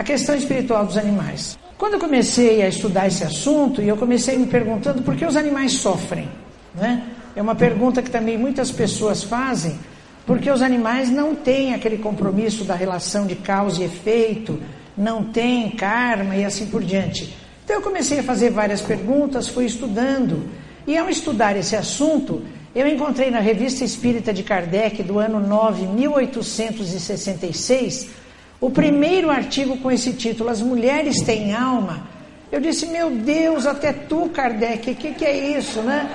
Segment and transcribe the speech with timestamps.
[0.00, 1.58] a questão espiritual dos animais.
[1.76, 5.36] Quando eu comecei a estudar esse assunto, e eu comecei me perguntando por que os
[5.36, 6.26] animais sofrem,
[6.74, 7.02] né?
[7.36, 9.78] É uma pergunta que também muitas pessoas fazem,
[10.24, 14.58] porque os animais não têm aquele compromisso da relação de causa e efeito,
[14.96, 17.36] não têm karma e assim por diante.
[17.62, 20.48] Então eu comecei a fazer várias perguntas, fui estudando,
[20.86, 22.40] e ao estudar esse assunto,
[22.74, 28.29] eu encontrei na Revista Espírita de Kardec, do ano 9, 1866,
[28.60, 32.06] o primeiro artigo com esse título, As Mulheres Têm Alma.
[32.52, 36.08] Eu disse, meu Deus, até tu, Kardec, o que, que é isso, né?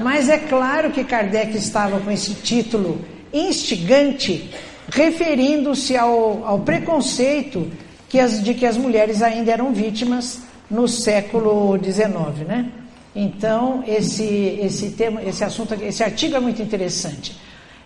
[0.00, 4.50] Mas é claro que Kardec estava com esse título instigante,
[4.90, 7.70] referindo-se ao, ao preconceito
[8.08, 10.40] que as, de que as mulheres ainda eram vítimas
[10.70, 12.70] no século XIX, né?
[13.14, 17.38] Então, esse, esse, tema, esse assunto, esse artigo é muito interessante.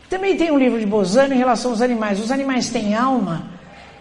[0.09, 2.19] Também tem um livro de Bozano em relação aos animais.
[2.19, 3.58] Os animais têm alma?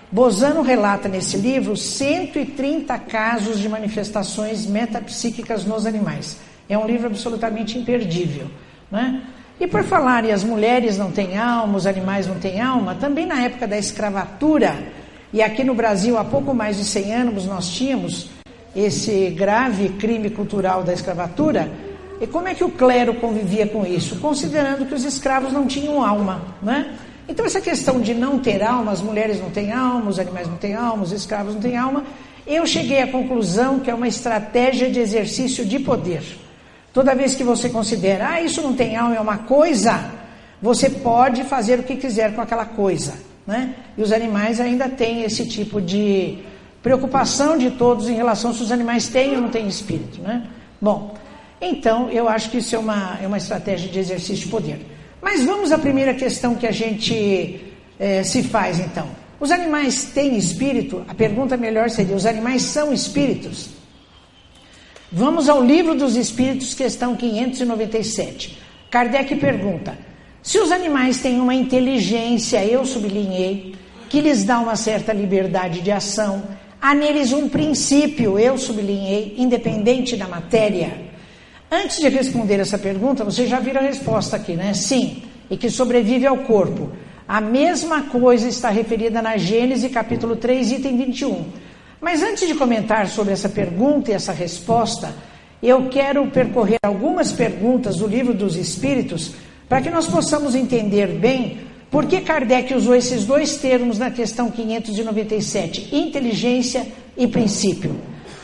[0.09, 6.37] Bozano relata nesse livro 130 casos de manifestações metapsíquicas nos animais.
[6.69, 8.47] É um livro absolutamente imperdível.
[8.89, 9.21] Né?
[9.59, 13.25] E por falar e as mulheres não têm alma, os animais não têm alma, também
[13.25, 14.75] na época da escravatura,
[15.33, 18.29] e aqui no Brasil há pouco mais de 100 anos nós tínhamos
[18.75, 21.69] esse grave crime cultural da escravatura,
[22.21, 24.19] e como é que o clero convivia com isso?
[24.19, 26.95] Considerando que os escravos não tinham alma, né?
[27.27, 30.57] Então, essa questão de não ter alma, as mulheres não têm alma, os animais não
[30.57, 32.05] têm alma, os escravos não têm alma,
[32.45, 36.23] eu cheguei à conclusão que é uma estratégia de exercício de poder.
[36.93, 40.09] Toda vez que você considera, ah, isso não tem alma, é uma coisa,
[40.61, 43.13] você pode fazer o que quiser com aquela coisa.
[43.45, 43.75] Né?
[43.97, 46.39] E os animais ainda têm esse tipo de
[46.81, 50.21] preocupação de todos em relação se os animais têm ou não têm espírito.
[50.21, 50.47] Né?
[50.79, 51.15] Bom,
[51.61, 54.96] então eu acho que isso é uma, é uma estratégia de exercício de poder.
[55.21, 57.59] Mas vamos à primeira questão que a gente
[57.99, 59.09] é, se faz então.
[59.39, 61.03] Os animais têm espírito?
[61.07, 63.69] A pergunta melhor seria: os animais são espíritos?
[65.11, 68.57] Vamos ao livro dos espíritos, questão 597.
[68.89, 69.97] Kardec pergunta:
[70.41, 73.75] se os animais têm uma inteligência, eu sublinhei,
[74.09, 76.43] que lhes dá uma certa liberdade de ação,
[76.81, 81.06] há neles um princípio, eu sublinhei, independente da matéria.
[81.69, 84.73] Antes de responder essa pergunta, você já viram a resposta aqui, né?
[84.73, 86.91] Sim, e que sobrevive ao corpo.
[87.27, 91.45] A mesma coisa está referida na Gênesis capítulo 3, item 21.
[91.99, 95.13] Mas antes de comentar sobre essa pergunta e essa resposta,
[95.61, 99.33] eu quero percorrer algumas perguntas do livro dos Espíritos
[99.67, 101.59] para que nós possamos entender bem
[101.91, 107.93] por que Kardec usou esses dois termos na questão 597, inteligência e princípio.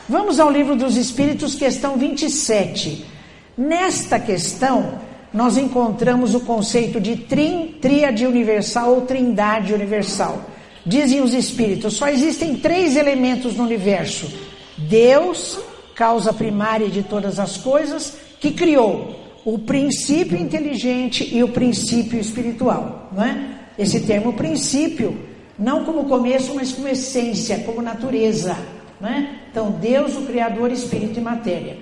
[0.10, 3.13] Vamos ao livro dos Espíritos, questão 27.
[3.58, 5.00] Nesta questão,
[5.34, 10.42] nós encontramos o conceito de trin, tríade universal ou trindade universal.
[10.86, 14.32] Dizem os espíritos, só existem três elementos no universo:
[14.78, 15.60] Deus,
[15.96, 23.10] causa primária de todas as coisas, que criou o princípio inteligente e o princípio espiritual,
[23.12, 23.50] não é?
[23.78, 25.18] Esse termo princípio,
[25.58, 28.56] não como começo, mas como essência, como natureza,
[29.00, 29.30] não é?
[29.52, 31.78] Então, Deus, o criador, espírito e matéria.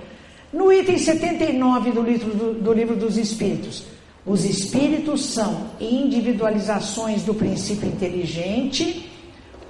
[0.52, 3.84] No item 79 do livro, do, do livro dos Espíritos,
[4.26, 9.10] os espíritos são individualizações do princípio inteligente,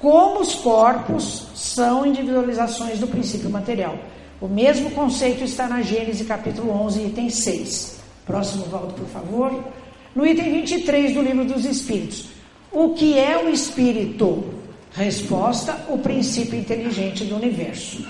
[0.02, 3.98] como os corpos são individualizações do princípio material.
[4.42, 8.00] O mesmo conceito está na Gênesis capítulo 11, item 6.
[8.26, 9.64] Próximo, Valdo, por favor.
[10.16, 12.30] No item 23 do livro dos Espíritos.
[12.72, 14.44] O que é o espírito?
[14.94, 18.04] Resposta: o princípio inteligente do universo.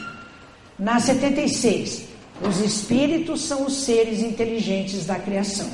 [0.79, 2.10] Na 76,
[2.47, 5.69] os espíritos são os seres inteligentes da criação.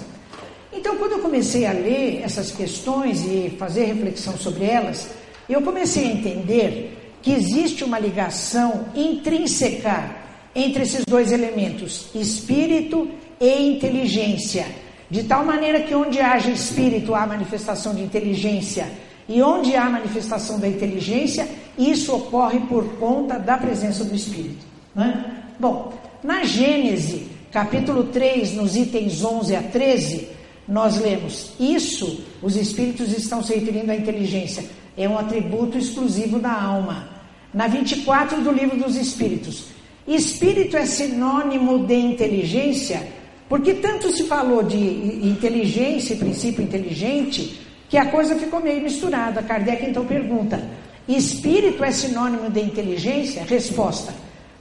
[0.71, 5.09] Então, quando eu comecei a ler essas questões e fazer reflexão sobre elas,
[5.49, 10.15] eu comecei a entender que existe uma ligação intrínseca
[10.53, 13.09] entre esses dois elementos, espírito
[13.39, 14.65] e inteligência.
[15.09, 18.91] De tal maneira que onde haja espírito há manifestação de inteligência,
[19.29, 21.47] e onde há manifestação da inteligência,
[21.77, 24.65] isso ocorre por conta da presença do espírito.
[24.95, 25.43] Né?
[25.59, 25.93] Bom,
[26.23, 30.27] na Gênese, capítulo 3, nos itens 11 a 13,
[30.67, 34.65] nós lemos: Isso, os espíritos estão se referindo à inteligência,
[34.97, 37.09] é um atributo exclusivo da alma.
[37.53, 39.67] Na 24 do livro dos Espíritos,
[40.07, 43.07] espírito é sinônimo de inteligência,
[43.47, 49.41] porque tanto se falou de inteligência e princípio inteligente, que a coisa ficou meio misturada.
[49.41, 50.61] Kardec então pergunta:
[51.07, 53.43] espírito é sinônimo de inteligência?
[53.43, 54.13] Resposta: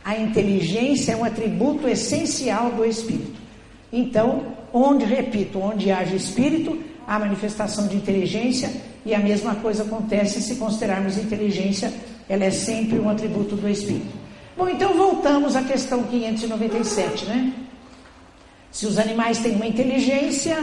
[0.06, 3.40] a inteligência é um atributo essencial do espírito.
[3.92, 8.70] Então, onde, repito, onde haja espírito, há manifestação de inteligência,
[9.04, 11.92] e a mesma coisa acontece se considerarmos inteligência
[12.28, 14.14] ela é sempre um atributo do Espírito.
[14.56, 17.52] Bom, então voltamos à questão 597, né?
[18.70, 20.56] Se os animais têm uma inteligência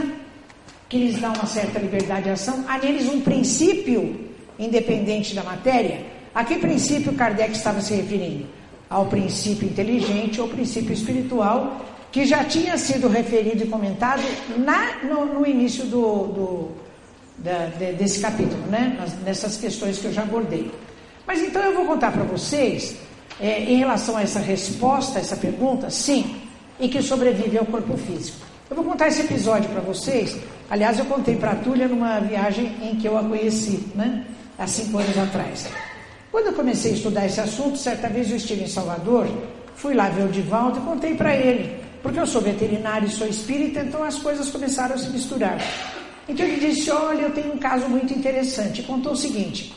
[0.88, 6.04] que lhes dá uma certa liberdade de ação, há neles um princípio independente da matéria.
[6.34, 8.46] A que princípio Kardec estava se referindo?
[8.88, 14.22] Ao princípio inteligente ou princípio espiritual, que já tinha sido referido e comentado
[14.56, 16.68] na, no, no início do, do
[17.38, 18.96] da, de, desse capítulo, né?
[19.24, 20.70] Nessas questões que eu já abordei.
[21.26, 22.96] Mas então eu vou contar para vocês,
[23.40, 26.36] é, em relação a essa resposta, essa pergunta, sim,
[26.78, 28.38] e que sobrevive ao corpo físico.
[28.70, 30.36] Eu vou contar esse episódio para vocês.
[30.70, 34.24] Aliás, eu contei para a Túlia numa viagem em que eu a conheci, né?
[34.58, 35.66] Há cinco anos atrás.
[36.34, 39.28] Quando eu comecei a estudar esse assunto, certa vez eu estive em Salvador,
[39.76, 43.28] fui lá ver o Divaldo e contei para ele, porque eu sou veterinário e sou
[43.28, 45.58] espírita, então as coisas começaram a se misturar.
[46.28, 48.80] Então ele disse: Olha, eu tenho um caso muito interessante.
[48.80, 49.72] E contou o seguinte: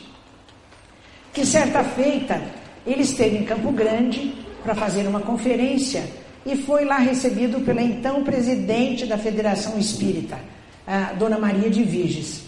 [1.32, 2.42] que certa feita
[2.84, 6.10] ele esteve em Campo Grande para fazer uma conferência
[6.44, 10.36] e foi lá recebido pela então presidente da Federação Espírita,
[10.84, 12.47] a Dona Maria de Viges.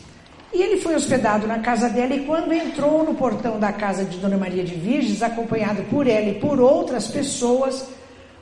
[0.52, 4.18] E ele foi hospedado na casa dela e quando entrou no portão da casa de
[4.18, 7.86] Dona Maria de Viges, acompanhado por ela e por outras pessoas,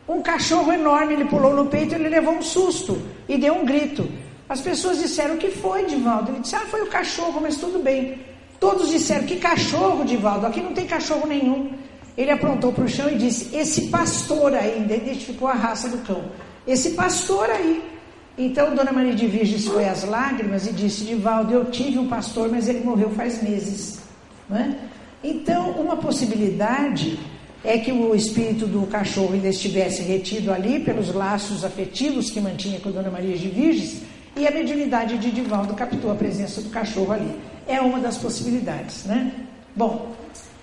[0.09, 4.11] um cachorro enorme ele pulou no peito, ele levou um susto e deu um grito.
[4.49, 7.79] As pessoas disseram: "O que foi, Divaldo?" Ele disse: "Ah, foi o cachorro, mas tudo
[7.79, 8.19] bem."
[8.59, 10.47] Todos disseram: "Que cachorro, Divaldo?
[10.47, 11.73] Aqui não tem cachorro nenhum."
[12.17, 16.25] Ele aprontou para o chão e disse: Esse pastor aí, identificou a raça do cão.
[16.67, 17.98] Esse pastor aí.
[18.39, 22.49] Então, Dona Maria de Virgens foi às lágrimas e disse: Divaldo, eu tive um pastor,
[22.49, 23.99] mas ele morreu faz meses.
[24.51, 24.75] É?
[25.23, 27.19] Então, uma possibilidade
[27.65, 32.79] é que o espírito do cachorro ainda estivesse retido ali pelos laços afetivos que mantinha
[32.79, 34.03] com Dona Maria de Virgens
[34.37, 37.35] e a mediunidade de Divaldo captou a presença do cachorro ali.
[37.67, 39.33] É uma das possibilidades, né?
[39.75, 40.13] Bom,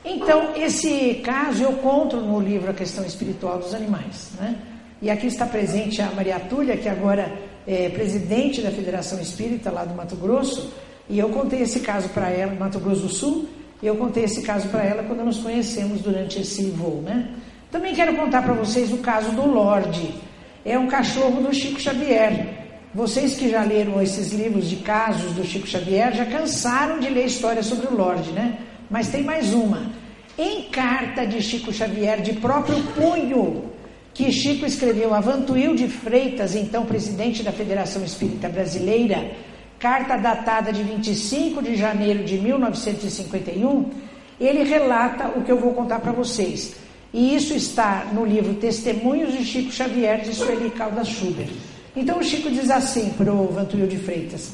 [0.06, 4.30] então, esse caso eu conto no livro A Questão Espiritual dos Animais.
[4.39, 4.56] Né?
[5.01, 7.31] E aqui está presente a Maria Túlia, que agora
[7.67, 10.71] é presidente da Federação Espírita lá do Mato Grosso,
[11.09, 13.47] e eu contei esse caso para ela, Mato Grosso do Sul,
[13.81, 17.01] e eu contei esse caso para ela quando nos conhecemos durante esse voo.
[17.01, 17.29] Né?
[17.71, 20.15] Também quero contar para vocês o caso do Lorde.
[20.63, 22.65] É um cachorro do Chico Xavier.
[22.94, 27.25] Vocês que já leram esses livros de casos do Chico Xavier já cansaram de ler
[27.25, 28.59] histórias sobre o Lorde, né?
[28.89, 29.91] Mas tem mais uma.
[30.38, 33.75] Em carta de Chico Xavier, de próprio punho,
[34.15, 39.33] que Chico escreveu a Vantuil de Freitas, então presidente da Federação Espírita Brasileira,
[39.77, 43.91] carta datada de 25 de janeiro de 1951,
[44.39, 46.75] ele relata o que eu vou contar para vocês.
[47.13, 51.51] E isso está no livro Testemunhos de Chico Xavier, de Sueli Caldas Schubert.
[51.94, 54.53] Então o Chico diz assim para o Vantuil de Freitas,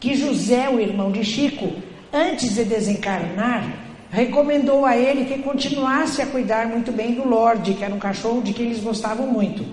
[0.00, 1.74] que José, o irmão de Chico,
[2.10, 3.83] antes de desencarnar,
[4.14, 8.40] recomendou a ele que continuasse a cuidar muito bem do Lorde, que era um cachorro
[8.40, 9.66] de que eles gostavam muito.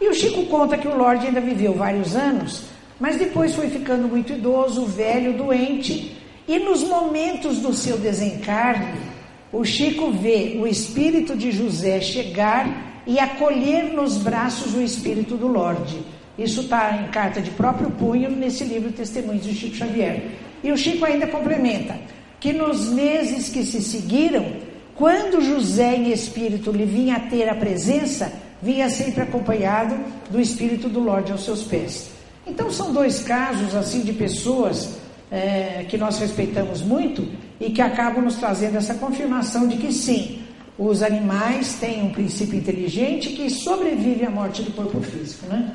[0.00, 2.64] E o Chico conta que o Lorde ainda viveu vários anos,
[2.98, 6.16] mas depois foi ficando muito idoso, velho, doente,
[6.48, 9.00] e nos momentos do seu desencarne,
[9.52, 15.46] o Chico vê o espírito de José chegar e acolher nos braços o espírito do
[15.46, 15.98] Lorde.
[16.38, 20.22] Isso está em carta de próprio punho nesse livro Testemunhos de Chico Xavier.
[20.62, 21.94] E o Chico ainda complementa
[22.44, 24.44] que nos meses que se seguiram,
[24.94, 29.96] quando José em espírito lhe vinha a ter a presença, vinha sempre acompanhado
[30.28, 32.10] do espírito do Lorde aos seus pés.
[32.46, 34.98] Então são dois casos assim de pessoas
[35.30, 37.26] é, que nós respeitamos muito
[37.58, 40.42] e que acabam nos trazendo essa confirmação de que sim,
[40.78, 45.46] os animais têm um princípio inteligente que sobrevive à morte do corpo físico.
[45.46, 45.72] Né?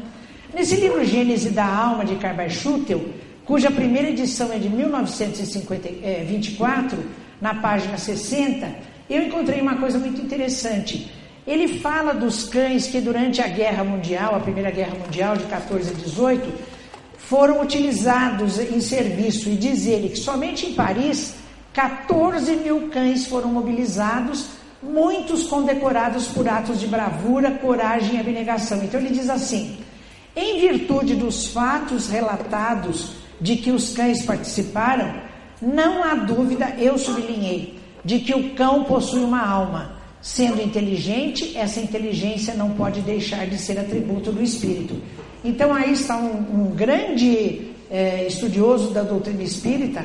[0.53, 3.01] Nesse livro Gênese da Alma de Carbar Schutel,
[3.49, 7.03] cuja primeira edição é de 1924, é,
[7.41, 8.69] na página 60,
[9.09, 11.11] eu encontrei uma coisa muito interessante.
[11.47, 15.89] Ele fala dos cães que durante a Guerra Mundial, a Primeira Guerra Mundial de 14
[15.89, 16.47] a 18,
[17.17, 21.33] foram utilizados em serviço e diz ele que somente em Paris
[21.73, 24.45] 14 mil cães foram mobilizados,
[24.79, 28.83] muitos condecorados por atos de bravura, coragem e abnegação.
[28.83, 29.79] Então ele diz assim:
[30.35, 35.21] em virtude dos fatos relatados de que os cães participaram,
[35.61, 39.97] não há dúvida, eu sublinhei, de que o cão possui uma alma.
[40.21, 44.95] Sendo inteligente, essa inteligência não pode deixar de ser atributo do espírito.
[45.43, 50.03] Então aí está um, um grande é, estudioso da doutrina espírita,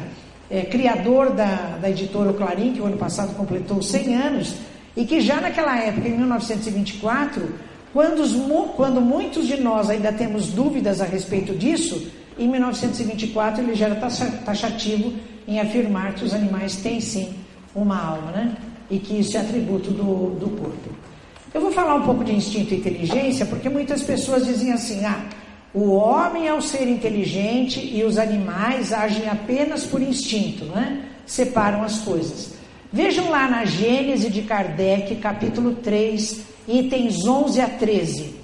[0.49, 4.55] é, criador da, da editora Clarim, que o ano passado completou 100 anos,
[4.97, 7.53] e que já naquela época, em 1924,
[7.93, 8.33] quando, os,
[8.77, 13.97] quando muitos de nós ainda temos dúvidas a respeito disso, em 1924, ele já era
[14.45, 15.13] taxativo
[15.47, 17.33] em afirmar que os animais têm sim
[17.75, 18.57] uma alma, né?
[18.91, 20.91] E que isso é atributo do, do corpo.
[21.53, 25.25] Eu vou falar um pouco de instinto e inteligência, porque muitas pessoas dizem assim: ah,
[25.73, 31.05] o homem é o ser inteligente e os animais agem apenas por instinto, né?
[31.27, 32.55] Separam as coisas.
[32.93, 38.44] Vejam lá na Gênese de Kardec, capítulo 3, itens 11 a 13.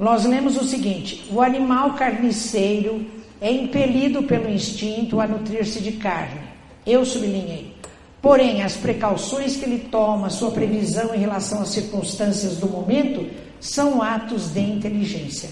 [0.00, 3.04] Nós lemos o seguinte: o animal carniceiro
[3.38, 6.40] é impelido pelo instinto a nutrir-se de carne.
[6.86, 7.74] Eu sublinhei.
[8.22, 13.28] Porém, as precauções que ele toma, sua previsão em relação às circunstâncias do momento,
[13.60, 15.50] são atos de inteligência.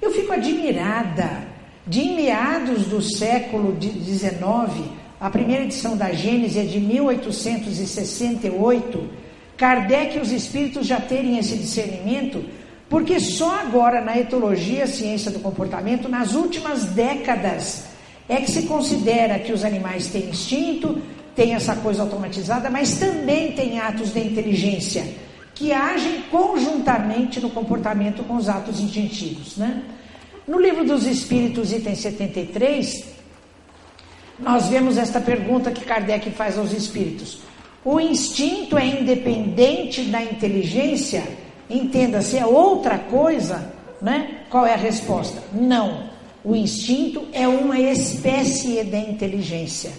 [0.00, 1.48] Eu fico admirada
[1.86, 9.08] de em meados do século XIX, a primeira edição da Gênesis é de 1868,
[9.56, 12.44] Kardec e os espíritos já terem esse discernimento,
[12.88, 17.84] porque só agora na etologia, ciência do comportamento, nas últimas décadas,
[18.28, 21.00] é que se considera que os animais têm instinto,
[21.34, 25.04] tem essa coisa automatizada, mas também tem atos de inteligência
[25.54, 29.56] que agem conjuntamente no comportamento com os atos instintivos.
[29.56, 29.82] Né?
[30.46, 33.04] No livro dos Espíritos, item 73,
[34.38, 37.38] nós vemos esta pergunta que Kardec faz aos espíritos:
[37.84, 41.22] O instinto é independente da inteligência?
[41.68, 43.72] Entenda-se, é outra coisa?
[44.00, 44.42] Né?
[44.50, 45.42] Qual é a resposta?
[45.52, 46.04] Não.
[46.44, 49.90] O instinto é uma espécie de inteligência.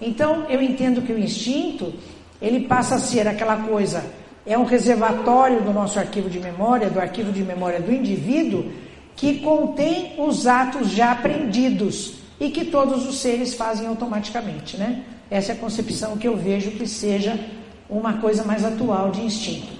[0.00, 1.94] Então, eu entendo que o instinto,
[2.42, 4.04] ele passa a ser aquela coisa,
[4.44, 8.70] é um reservatório do nosso arquivo de memória, do arquivo de memória do indivíduo,
[9.14, 15.02] que contém os atos já aprendidos e que todos os seres fazem automaticamente, né?
[15.30, 17.38] Essa é a concepção que eu vejo que seja
[17.88, 19.75] uma coisa mais atual de instinto.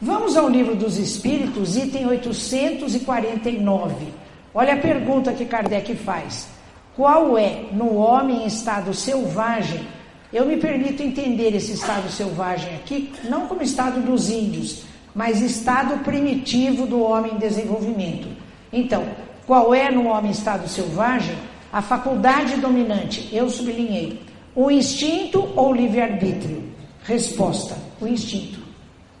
[0.00, 4.06] Vamos ao livro dos Espíritos, item 849.
[4.54, 6.46] Olha a pergunta que Kardec faz.
[6.94, 9.84] Qual é, no homem em estado selvagem,
[10.32, 15.98] eu me permito entender esse estado selvagem aqui, não como estado dos índios, mas estado
[16.04, 18.28] primitivo do homem em desenvolvimento.
[18.72, 19.04] Então,
[19.48, 21.36] qual é no homem em estado selvagem
[21.72, 23.28] a faculdade dominante?
[23.32, 24.22] Eu sublinhei.
[24.54, 26.62] O instinto ou livre-arbítrio?
[27.02, 28.60] Resposta: o instinto.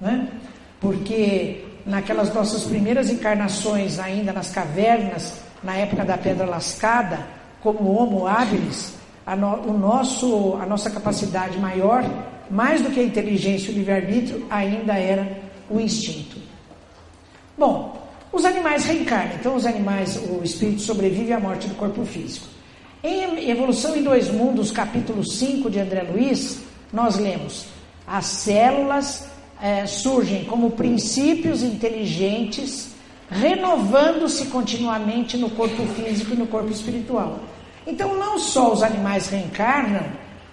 [0.00, 0.28] Né?
[0.80, 7.26] Porque naquelas nossas primeiras encarnações, ainda nas cavernas, na época da pedra lascada,
[7.60, 8.94] como Homo habilis,
[9.26, 12.04] a, no, o nosso, a nossa capacidade maior,
[12.50, 16.36] mais do que a inteligência e o livre-arbítrio, ainda era o instinto.
[17.56, 17.98] Bom,
[18.32, 22.46] os animais reencarnam, então os animais, o espírito sobrevive à morte do corpo físico.
[23.02, 26.60] Em Evolução em Dois Mundos, capítulo 5 de André Luiz,
[26.92, 27.66] nós lemos:
[28.06, 29.28] as células
[29.62, 32.88] é, surgem como princípios inteligentes
[33.30, 37.40] renovando-se continuamente no corpo físico e no corpo espiritual.
[37.86, 40.04] Então, não só os animais reencarnam,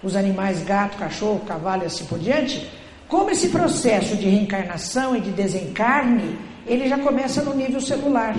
[0.02, 2.68] os animais gato, cachorro, cavalo e assim por diante,
[3.08, 8.36] como esse processo de reencarnação e de desencarne, ele já começa no nível celular.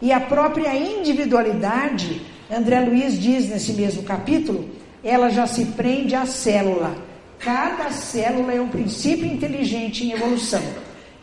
[0.00, 4.68] E a própria individualidade, André Luiz diz nesse mesmo capítulo,
[5.02, 6.94] ela já se prende à célula.
[7.38, 10.62] Cada célula é um princípio inteligente em evolução.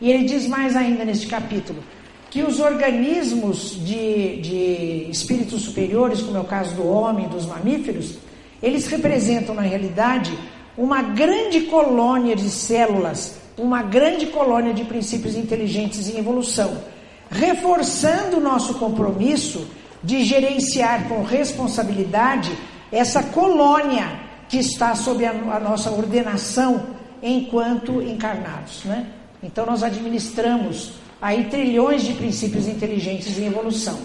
[0.00, 1.82] E ele diz mais ainda neste capítulo:
[2.30, 8.16] que os organismos de, de espíritos superiores, como é o caso do homem, dos mamíferos,
[8.62, 10.36] eles representam na realidade
[10.76, 16.82] uma grande colônia de células, uma grande colônia de princípios inteligentes em evolução,
[17.30, 19.66] reforçando o nosso compromisso
[20.02, 22.50] de gerenciar com responsabilidade
[22.90, 24.21] essa colônia
[24.52, 26.88] que está sob a, a nossa ordenação
[27.22, 28.84] enquanto encarnados.
[28.84, 29.06] Né?
[29.42, 30.92] Então, nós administramos
[31.22, 33.98] aí trilhões de princípios inteligentes em evolução.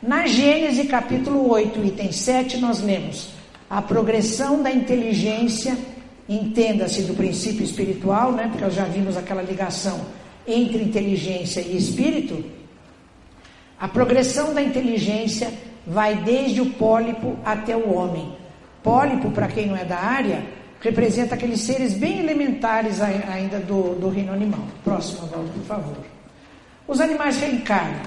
[0.00, 3.30] Na Gênesis capítulo 8, item 7, nós lemos
[3.68, 5.76] a progressão da inteligência,
[6.28, 8.44] entenda-se do princípio espiritual, né?
[8.44, 10.02] Porque nós já vimos aquela ligação
[10.46, 12.44] entre inteligência e espírito.
[13.76, 15.52] A progressão da inteligência
[15.84, 18.38] vai desde o pólipo até o homem.
[18.82, 20.42] Pólipo, para quem não é da área,
[20.80, 24.64] representa aqueles seres bem elementares ainda do, do reino animal.
[24.82, 25.98] Próximo, Valdo, por favor.
[26.88, 28.00] Os animais reencarnam.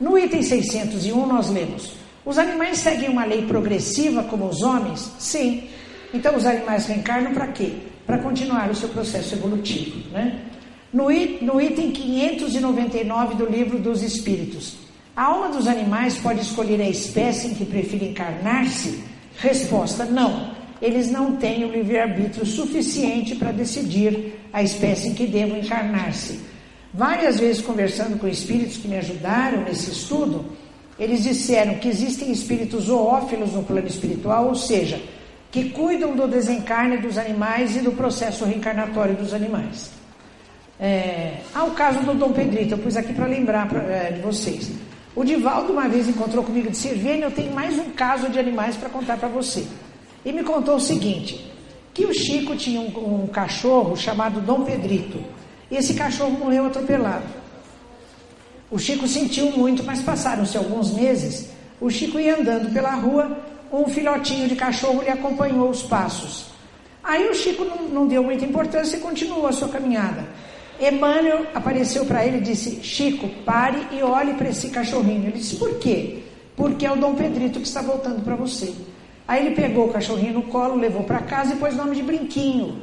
[0.00, 1.94] No item 601 nós lemos:
[2.24, 5.10] os animais seguem uma lei progressiva como os homens?
[5.18, 5.68] Sim.
[6.12, 7.72] Então os animais reencarnam para quê?
[8.06, 10.10] Para continuar o seu processo evolutivo.
[10.10, 10.40] Né?
[10.92, 11.04] No,
[11.42, 14.76] no item 599 do livro dos Espíritos,
[15.14, 19.02] a alma dos animais pode escolher a espécie em que prefere encarnar-se?
[19.38, 20.56] Resposta: não.
[20.80, 26.40] Eles não têm o livre-arbítrio suficiente para decidir a espécie em que devam encarnar-se.
[26.94, 30.46] Várias vezes conversando com espíritos que me ajudaram nesse estudo,
[30.98, 35.00] eles disseram que existem espíritos zoófilos no plano espiritual, ou seja,
[35.50, 39.90] que cuidam do desencarne dos animais e do processo reencarnatório dos animais.
[40.80, 44.20] É, há o caso do Dom Pedrito, eu pus aqui para lembrar pra, é, de
[44.20, 44.70] vocês.
[45.18, 48.76] O Divaldo uma vez encontrou comigo e disse: eu tenho mais um caso de animais
[48.76, 49.66] para contar para você.
[50.24, 51.44] E me contou o seguinte:
[51.92, 55.18] que o Chico tinha um, um cachorro chamado Dom Pedrito.
[55.68, 57.24] E esse cachorro morreu atropelado.
[58.70, 61.50] O Chico sentiu muito, mas passaram-se alguns meses.
[61.80, 63.38] O Chico ia andando pela rua,
[63.72, 66.52] um filhotinho de cachorro lhe acompanhou os passos.
[67.02, 70.28] Aí o Chico não, não deu muita importância e continuou a sua caminhada.
[70.80, 75.24] Emmanuel apareceu para ele e disse: Chico, pare e olhe para esse cachorrinho.
[75.24, 76.22] Ele disse: Por quê?
[76.56, 78.72] Porque é o Dom Pedrito que está voltando para você.
[79.26, 82.82] Aí ele pegou o cachorrinho no colo, levou para casa e pôs nome de Brinquinho.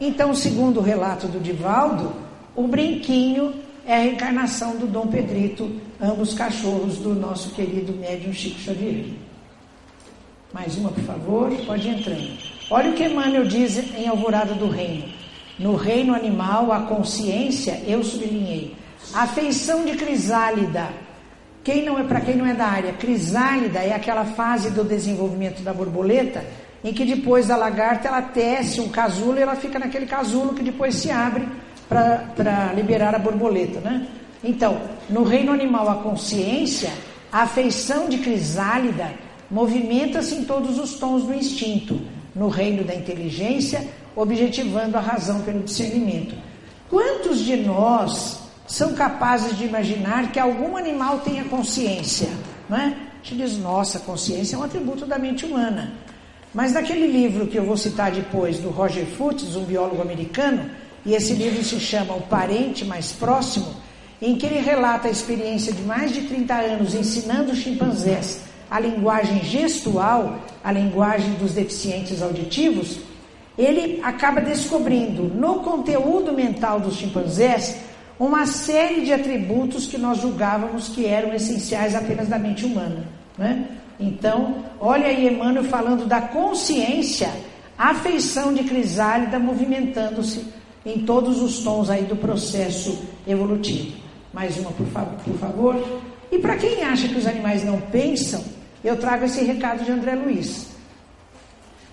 [0.00, 2.12] Então, segundo o relato do Divaldo,
[2.54, 3.54] o Brinquinho
[3.86, 5.70] é a reencarnação do Dom Pedrito,
[6.00, 9.06] ambos cachorros do nosso querido médium Chico Xavier.
[10.52, 12.38] Mais uma, por favor, pode ir entrando.
[12.70, 15.19] Olha o que Emmanuel diz em Alvorada do Reino.
[15.60, 18.74] No reino animal, a consciência, eu sublinhei,
[19.12, 20.88] a feição de crisálida.
[21.62, 25.60] Quem não é para quem não é da área, crisálida é aquela fase do desenvolvimento
[25.60, 26.42] da borboleta
[26.82, 30.62] em que depois da lagarta ela tece um casulo e ela fica naquele casulo que
[30.62, 31.46] depois se abre
[31.86, 34.08] para liberar a borboleta, né?
[34.42, 36.90] Então, no reino animal, a consciência,
[37.30, 39.12] a afeição de crisálida
[39.50, 42.00] movimenta-se em todos os tons do instinto.
[42.34, 46.34] No reino da inteligência, objetivando a razão pelo discernimento.
[46.88, 52.28] Quantos de nós são capazes de imaginar que algum animal tenha consciência?
[52.68, 52.86] Não é?
[52.86, 55.92] A gente diz, nossa, consciência é um atributo da mente humana.
[56.52, 60.70] Mas naquele livro que eu vou citar depois, do Roger Fuchs, um biólogo americano,
[61.04, 63.74] e esse livro se chama O Parente Mais Próximo,
[64.20, 69.42] em que ele relata a experiência de mais de 30 anos ensinando chimpanzés a linguagem
[69.42, 73.00] gestual, a linguagem dos deficientes auditivos,
[73.58, 77.76] ele acaba descobrindo no conteúdo mental dos chimpanzés
[78.18, 83.04] uma série de atributos que nós julgávamos que eram essenciais apenas da mente humana.
[83.36, 83.66] Né?
[83.98, 87.30] Então, olha aí Emmanuel falando da consciência,
[87.78, 90.44] afeição de crisálida movimentando-se
[90.84, 93.96] em todos os tons aí do processo evolutivo.
[94.32, 96.00] Mais uma, por, fa por favor.
[96.30, 98.42] E para quem acha que os animais não pensam,
[98.84, 100.69] eu trago esse recado de André Luiz.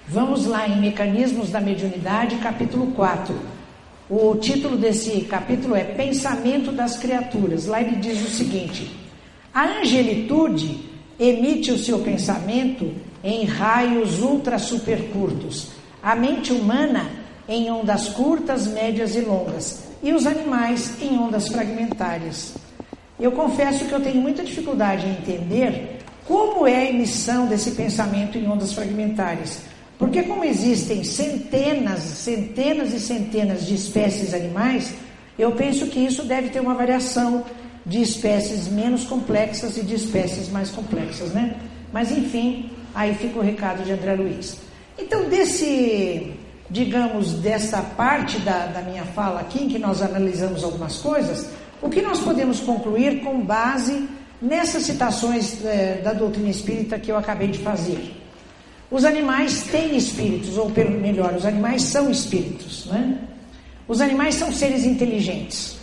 [0.10, 3.36] Vamos lá em Mecanismos da Mediunidade, capítulo 4.
[4.10, 7.66] O título desse capítulo é Pensamento das Criaturas.
[7.66, 8.90] Lá ele diz o seguinte:
[9.54, 10.80] A angelitude
[11.20, 12.90] emite o seu pensamento
[13.22, 17.10] em raios ultra super curtos, a mente humana
[17.46, 22.56] em ondas curtas, médias e longas, e os animais em ondas fragmentárias.
[23.20, 28.38] Eu confesso que eu tenho muita dificuldade em entender como é a emissão desse pensamento
[28.38, 34.94] em ondas fragmentárias porque como existem centenas, centenas e centenas de espécies animais,
[35.38, 37.44] eu penso que isso deve ter uma variação
[37.86, 41.56] de espécies menos complexas e de espécies mais complexas, né?
[41.92, 44.58] Mas enfim, aí fica o recado de André Luiz.
[45.00, 46.34] Então, desse,
[46.70, 51.50] digamos, dessa parte da, da minha fala aqui, em que nós analisamos algumas coisas,
[51.82, 54.08] o que nós podemos concluir com base
[54.42, 58.17] nessas citações é, da doutrina espírita que eu acabei de fazer?
[58.90, 62.86] Os animais têm espíritos, ou melhor, os animais são espíritos.
[62.86, 63.18] Né?
[63.88, 65.78] Os animais são seres inteligentes.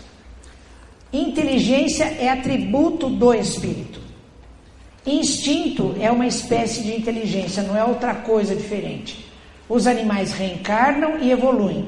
[1.12, 4.01] Inteligência é atributo do espírito.
[5.07, 9.25] Instinto é uma espécie de inteligência, não é outra coisa diferente.
[9.69, 11.87] Os animais reencarnam e evoluem.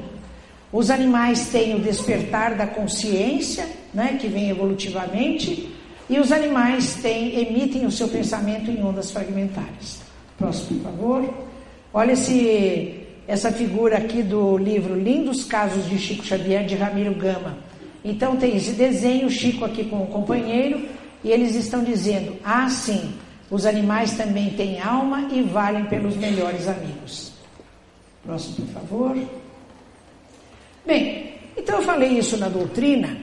[0.71, 5.69] Os animais têm o despertar da consciência, né, que vem evolutivamente,
[6.09, 10.06] e os animais têm, emitem o seu pensamento em ondas fragmentárias.
[10.37, 11.33] Próximo, por favor.
[11.93, 17.57] Olha esse, essa figura aqui do livro Lindos Casos de Chico Xavier, de Ramiro Gama.
[18.05, 20.87] Então tem esse desenho, Chico aqui com o companheiro,
[21.23, 23.13] e eles estão dizendo: ah, sim,
[23.49, 27.31] os animais também têm alma e valem pelos melhores amigos.
[28.23, 29.17] Próximo, por favor.
[30.85, 33.17] Bem, então eu falei isso na doutrina,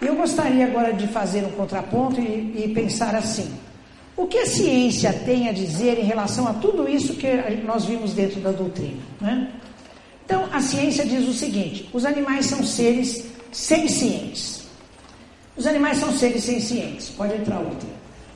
[0.00, 3.50] eu gostaria agora de fazer um contraponto e, e pensar assim.
[4.20, 7.26] O que a ciência tem a dizer em relação a tudo isso que
[7.64, 9.00] nós vimos dentro da doutrina?
[9.18, 9.50] Né?
[10.26, 14.64] Então, a ciência diz o seguinte: os animais são seres sencientes.
[15.56, 17.08] Os animais são seres sencientes.
[17.08, 17.88] Pode entrar outra.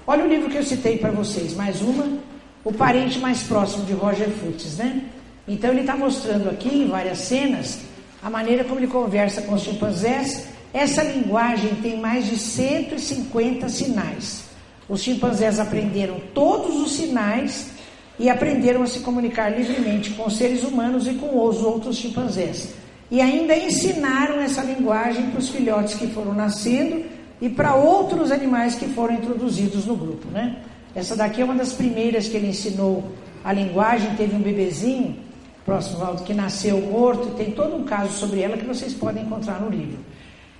[0.06, 2.16] Olha o livro que eu citei para vocês, mais uma.
[2.64, 5.02] O parente mais próximo de Roger Fuchs, né?
[5.46, 7.80] Então ele está mostrando aqui em várias cenas
[8.22, 10.46] a maneira como ele conversa com os chimpanzés.
[10.72, 14.43] Essa linguagem tem mais de 150 sinais.
[14.88, 17.70] Os chimpanzés aprenderam todos os sinais
[18.18, 22.74] e aprenderam a se comunicar livremente com os seres humanos e com os outros chimpanzés.
[23.10, 27.04] E ainda ensinaram essa linguagem para os filhotes que foram nascendo
[27.40, 30.28] e para outros animais que foram introduzidos no grupo.
[30.28, 30.56] Né?
[30.94, 33.04] Essa daqui é uma das primeiras que ele ensinou
[33.42, 34.14] a linguagem.
[34.16, 35.16] Teve um bebezinho
[35.64, 39.60] próximo ao que nasceu morto, tem todo um caso sobre ela que vocês podem encontrar
[39.60, 39.98] no livro.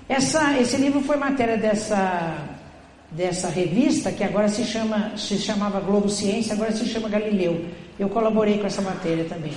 [0.08, 2.36] Essa, esse livro foi matéria dessa,
[3.16, 7.64] dessa revista, que agora se, chama, se chamava Globo Ciência, agora se chama Galileu.
[7.98, 9.52] Eu colaborei com essa matéria também.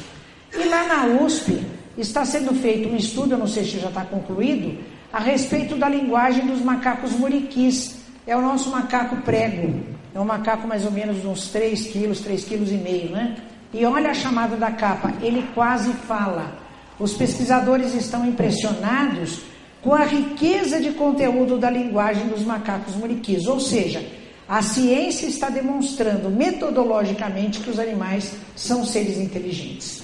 [0.53, 1.59] E lá na USP
[1.97, 4.77] está sendo feito um estudo, eu não sei se já está concluído,
[5.11, 7.97] a respeito da linguagem dos macacos muriquis.
[8.25, 9.79] É o nosso macaco prego.
[10.13, 13.37] É um macaco mais ou menos uns 3 quilos, 3 quilos e meio, né?
[13.73, 16.57] E olha a chamada da capa, ele quase fala.
[16.99, 19.41] Os pesquisadores estão impressionados
[19.81, 24.03] com a riqueza de conteúdo da linguagem dos macacos muriquis, ou seja,
[24.47, 30.03] a ciência está demonstrando metodologicamente que os animais são seres inteligentes.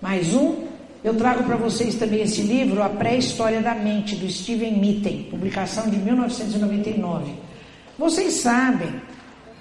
[0.00, 0.68] Mais um,
[1.02, 5.88] eu trago para vocês também esse livro, A Pré-História da Mente, do Steven Mitten, publicação
[5.90, 7.32] de 1999.
[7.98, 9.00] Vocês sabem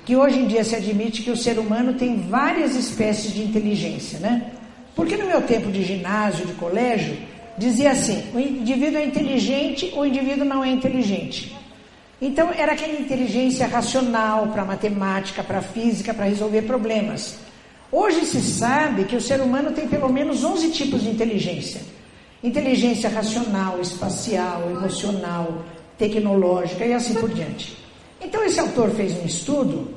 [0.06, 4.19] que hoje em dia se admite que o ser humano tem várias espécies de inteligência,
[4.19, 4.52] né?
[4.95, 7.17] Porque no meu tempo de ginásio, de colégio,
[7.58, 11.56] dizia assim: o indivíduo é inteligente, o indivíduo não é inteligente.
[12.22, 17.38] Então era aquela inteligência racional para matemática, para física, para resolver problemas.
[17.91, 21.82] Hoje se sabe que o ser humano tem pelo menos 11 tipos de inteligência:
[22.43, 25.63] inteligência racional, espacial, emocional,
[25.98, 27.78] tecnológica e assim por diante.
[28.20, 29.93] Então esse autor fez um estudo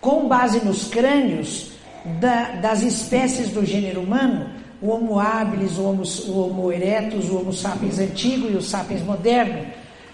[0.00, 1.72] com base nos crânios
[2.20, 7.36] da, das espécies do gênero humano, o Homo habilis, o Homo, o homo erectus, o
[7.36, 9.66] Homo sapiens antigo e o sapiens moderno,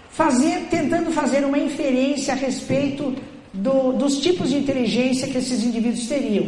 [0.09, 3.15] fazer, tentando fazer uma inferência a respeito
[3.53, 6.47] do, dos tipos de inteligência que esses indivíduos teriam.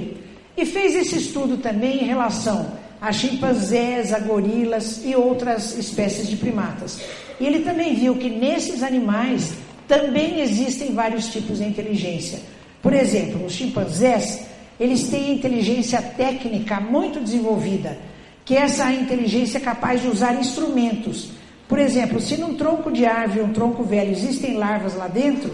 [0.57, 6.37] E fez esse estudo também em relação a chimpanzés, a gorilas e outras espécies de
[6.37, 6.99] primatas.
[7.39, 9.53] E ele também viu que nesses animais
[9.87, 12.39] também existem vários tipos de inteligência.
[12.81, 14.41] Por exemplo, os chimpanzés,
[14.79, 17.97] eles têm inteligência técnica muito desenvolvida,
[18.43, 21.31] que é essa inteligência capaz de usar instrumentos.
[21.67, 25.51] Por exemplo, se num tronco de árvore, um tronco velho, existem larvas lá dentro,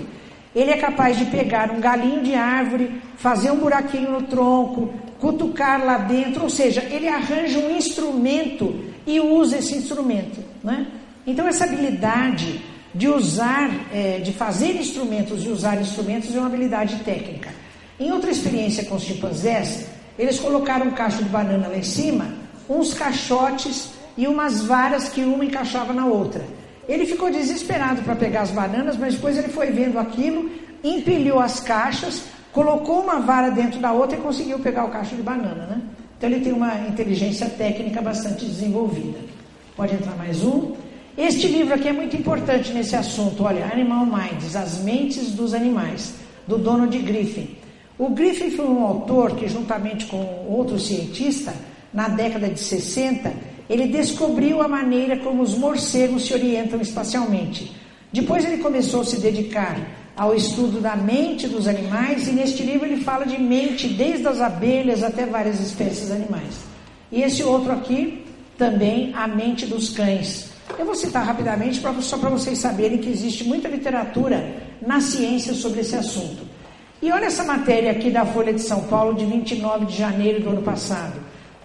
[0.54, 5.86] ele é capaz de pegar um galinho de árvore, fazer um buraquinho no tronco, cutucar
[5.86, 10.44] lá dentro, ou seja, ele arranja um instrumento e usa esse instrumento.
[10.64, 10.88] Né?
[11.26, 12.60] Então, essa habilidade
[12.94, 17.61] de usar, é, de fazer instrumentos e usar instrumentos é uma habilidade técnica.
[18.02, 19.86] Em outra experiência com os chimpanzés,
[20.18, 22.34] eles colocaram um cacho de banana lá em cima,
[22.68, 26.44] uns caixotes e umas varas que uma encaixava na outra.
[26.90, 30.50] Ele ficou desesperado para pegar as bananas, mas depois ele foi vendo aquilo,
[30.84, 35.22] empilhou as caixas, colocou uma vara dentro da outra e conseguiu pegar o cacho de
[35.22, 35.80] banana, né?
[36.18, 39.20] Então ele tem uma inteligência técnica bastante desenvolvida.
[39.78, 40.74] Pode entrar mais um.
[41.16, 43.44] Este livro aqui é muito importante nesse assunto.
[43.44, 46.16] Olha, Animal Minds, As Mentes dos Animais,
[46.48, 47.61] do Donald Griffin.
[47.97, 51.54] O Griffin foi um autor que, juntamente com outro cientista,
[51.93, 53.32] na década de 60,
[53.69, 57.71] ele descobriu a maneira como os morcegos se orientam espacialmente.
[58.12, 59.77] Depois ele começou a se dedicar
[60.15, 64.41] ao estudo da mente dos animais e neste livro ele fala de mente desde as
[64.41, 66.65] abelhas até várias espécies animais.
[67.12, 68.23] E esse outro aqui
[68.58, 70.51] também a mente dos cães.
[70.77, 75.82] Eu vou citar rapidamente só para vocês saberem que existe muita literatura na ciência sobre
[75.82, 76.51] esse assunto.
[77.02, 80.50] E olha essa matéria aqui da Folha de São Paulo de 29 de janeiro do
[80.50, 81.14] ano passado.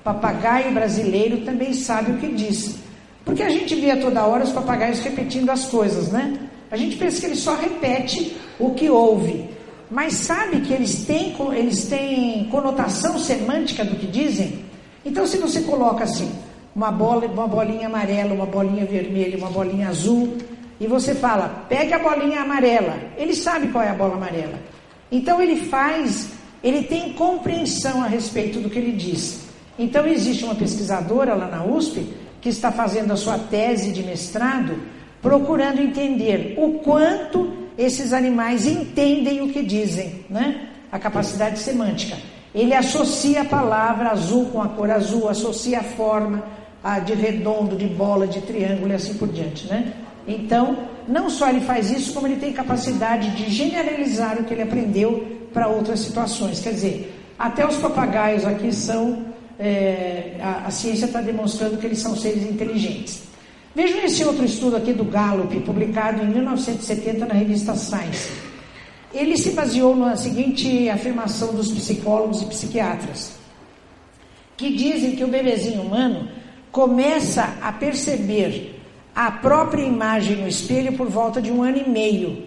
[0.03, 2.77] Papagaio brasileiro também sabe o que diz.
[3.23, 6.39] Porque a gente vê a toda hora os papagaios repetindo as coisas, né?
[6.71, 9.51] A gente pensa que ele só repete o que ouve.
[9.91, 14.65] Mas sabe que eles têm, eles têm conotação semântica do que dizem?
[15.05, 16.33] Então, se você coloca assim,
[16.75, 20.39] uma bola, uma bolinha amarela, uma bolinha vermelha, uma bolinha azul,
[20.81, 22.97] e você fala, pegue a bolinha amarela.
[23.19, 24.59] Ele sabe qual é a bola amarela.
[25.11, 26.31] Então ele faz,
[26.63, 29.47] ele tem compreensão a respeito do que ele diz.
[29.79, 32.07] Então existe uma pesquisadora lá na USP
[32.41, 34.79] que está fazendo a sua tese de mestrado,
[35.21, 40.69] procurando entender o quanto esses animais entendem o que dizem, né?
[40.91, 42.17] A capacidade semântica.
[42.55, 46.43] Ele associa a palavra azul com a cor azul, associa a forma,
[47.05, 49.93] de redondo, de bola, de triângulo e assim por diante, né?
[50.27, 54.63] Então, não só ele faz isso, como ele tem capacidade de generalizar o que ele
[54.63, 56.61] aprendeu para outras situações.
[56.61, 59.27] Quer dizer, até os papagaios aqui são,
[59.59, 63.23] é, a, a ciência está demonstrando que eles são seres inteligentes.
[63.75, 68.31] Vejam esse outro estudo aqui do Gallup, publicado em 1970 na revista Science.
[69.13, 73.33] ele se baseou na seguinte afirmação dos psicólogos e psiquiatras,
[74.57, 76.29] que dizem que o bebezinho humano
[76.73, 78.76] começa a perceber
[79.17, 82.45] a própria imagem no espelho por volta de um ano e meio.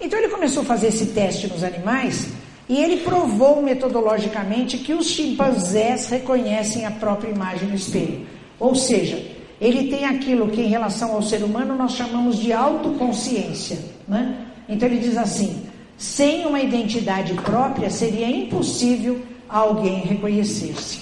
[0.00, 2.30] Então ele começou a fazer esse teste nos animais
[2.66, 8.26] e ele provou metodologicamente que os chimpanzés reconhecem a própria imagem no espelho.
[8.58, 9.22] Ou seja,
[9.60, 13.78] ele tem aquilo que em relação ao ser humano nós chamamos de autoconsciência.
[14.06, 14.46] Né?
[14.66, 15.62] Então ele diz assim:
[15.98, 21.00] sem uma identidade própria seria impossível alguém reconhecer-se.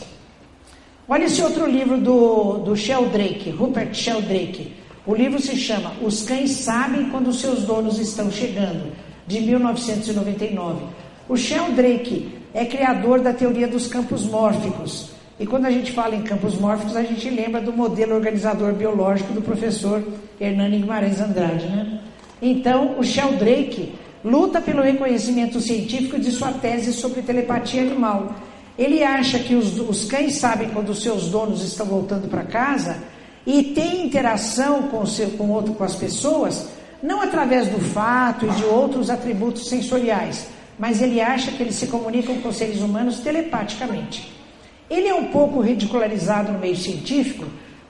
[1.08, 4.85] Olha esse outro livro do, do Sheldrake, Rupert Sheldrake.
[5.06, 8.92] O livro se chama Os Cães Sabem Quando Seus Donos Estão Chegando,
[9.24, 10.84] de 1999.
[11.28, 15.10] O Sheldrake é criador da teoria dos campos mórficos.
[15.38, 19.32] E quando a gente fala em campos mórficos, a gente lembra do modelo organizador biológico
[19.32, 20.02] do professor
[20.40, 22.00] Hernani Guimarães Andrade, né?
[22.42, 28.34] Então, o Sheldrake luta pelo reconhecimento científico de sua tese sobre telepatia animal.
[28.76, 33.14] Ele acha que os, os cães sabem quando seus donos estão voltando para casa
[33.46, 36.68] e tem interação com, seu, com, outro, com as pessoas,
[37.02, 41.86] não através do fato e de outros atributos sensoriais, mas ele acha que eles se
[41.86, 44.32] comunicam com seres humanos telepaticamente.
[44.90, 47.44] Ele é um pouco ridicularizado no meio científico,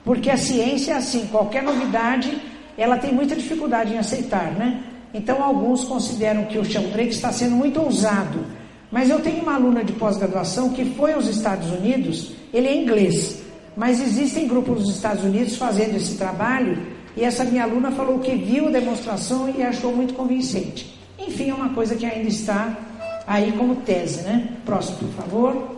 [0.05, 2.37] porque a ciência é assim, qualquer novidade,
[2.77, 4.83] ela tem muita dificuldade em aceitar, né?
[5.13, 8.45] Então, alguns consideram que o Sheldrake está sendo muito ousado.
[8.91, 13.41] Mas eu tenho uma aluna de pós-graduação que foi aos Estados Unidos, ele é inglês,
[13.77, 16.77] mas existem grupos nos Estados Unidos fazendo esse trabalho,
[17.15, 20.99] e essa minha aluna falou que viu a demonstração e achou muito convincente.
[21.19, 22.75] Enfim, é uma coisa que ainda está
[23.27, 24.49] aí como tese, né?
[24.65, 25.77] Próximo, por favor.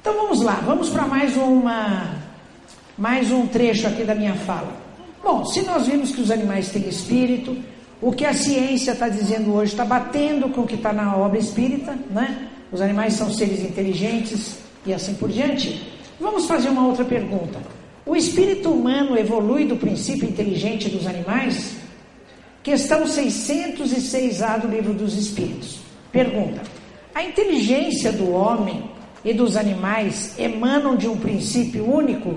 [0.00, 2.16] Então vamos lá, vamos para mais uma
[2.96, 4.72] mais um trecho aqui da minha fala.
[5.22, 7.56] Bom, se nós vimos que os animais têm espírito,
[8.00, 11.38] o que a ciência está dizendo hoje está batendo com o que está na obra
[11.38, 12.48] espírita, né?
[12.70, 15.91] Os animais são seres inteligentes e assim por diante.
[16.22, 17.58] Vamos fazer uma outra pergunta.
[18.06, 21.74] O espírito humano evolui do princípio inteligente dos animais?
[22.62, 25.80] Questão 606A do Livro dos Espíritos.
[26.12, 26.62] Pergunta:
[27.12, 28.88] A inteligência do homem
[29.24, 32.36] e dos animais emanam de um princípio único?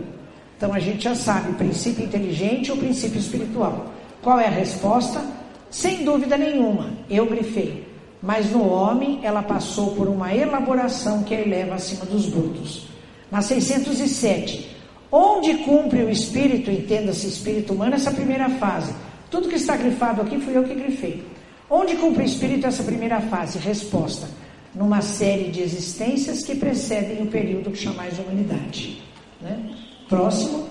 [0.57, 3.93] Então a gente já sabe, princípio inteligente ou princípio espiritual.
[4.19, 5.23] Qual é a resposta?
[5.69, 7.87] Sem dúvida nenhuma, eu grifei.
[8.19, 12.94] Mas no homem ela passou por uma elaboração que a eleva acima dos brutos.
[13.35, 14.65] Na 607,
[15.11, 18.93] onde cumpre o espírito, entenda-se espírito humano, essa primeira fase.
[19.29, 21.21] Tudo que está grifado aqui fui eu que grifei.
[21.69, 23.59] Onde cumpre o espírito essa primeira fase?
[23.59, 24.29] Resposta:
[24.73, 29.03] numa série de existências que precedem o período que chamais de humanidade.
[29.41, 29.69] Né?
[30.07, 30.69] Próximo.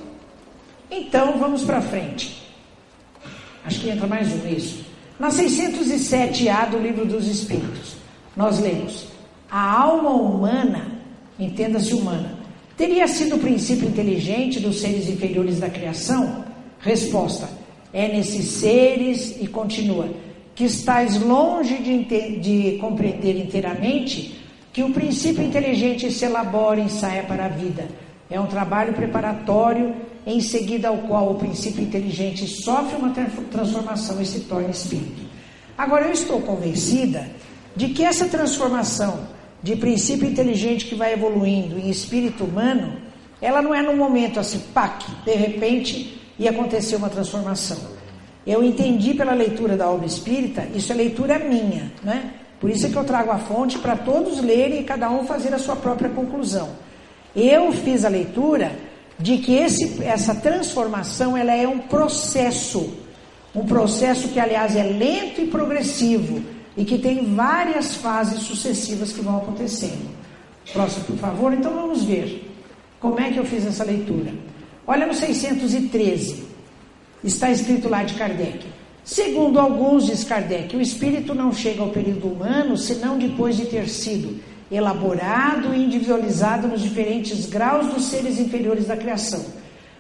[0.90, 2.50] Então vamos para frente.
[3.62, 4.86] Acho que entra mais um isso.
[5.20, 7.96] Na 607A do Livro dos Espíritos,
[8.34, 9.08] nós lemos:
[9.50, 10.98] A alma humana,
[11.38, 12.42] entenda-se humana,
[12.76, 16.44] teria sido o princípio inteligente dos seres inferiores da criação?
[16.78, 17.48] Resposta:
[17.92, 20.08] É nesses seres, e continua,
[20.54, 24.38] que estáis longe de, de compreender inteiramente
[24.72, 27.86] que o princípio inteligente se elabora e ensaia para a vida.
[28.28, 29.94] É um trabalho preparatório
[30.26, 33.12] em seguida ao qual o princípio inteligente sofre uma
[33.50, 35.22] transformação e se torna espírito.
[35.76, 37.30] Agora, eu estou convencida
[37.76, 39.20] de que essa transformação
[39.64, 42.98] de princípio inteligente que vai evoluindo em espírito humano,
[43.40, 47.78] ela não é num momento assim, pac, de repente, e aconteceu uma transformação.
[48.46, 52.34] Eu entendi pela leitura da obra espírita, isso é leitura minha, né?
[52.60, 55.54] Por isso é que eu trago a fonte para todos lerem e cada um fazer
[55.54, 56.68] a sua própria conclusão.
[57.34, 58.70] Eu fiz a leitura
[59.18, 62.92] de que esse, essa transformação ela é um processo,
[63.54, 69.20] um processo que aliás é lento e progressivo e que tem várias fases sucessivas que
[69.20, 70.10] vão acontecendo.
[70.72, 71.52] Próximo, por favor.
[71.52, 72.50] Então vamos ver
[73.00, 74.32] como é que eu fiz essa leitura.
[74.86, 76.44] Olha no 613,
[77.22, 78.66] está escrito lá de Kardec.
[79.04, 83.88] Segundo alguns, diz Kardec, o espírito não chega ao período humano senão depois de ter
[83.88, 89.44] sido elaborado e individualizado nos diferentes graus dos seres inferiores da criação.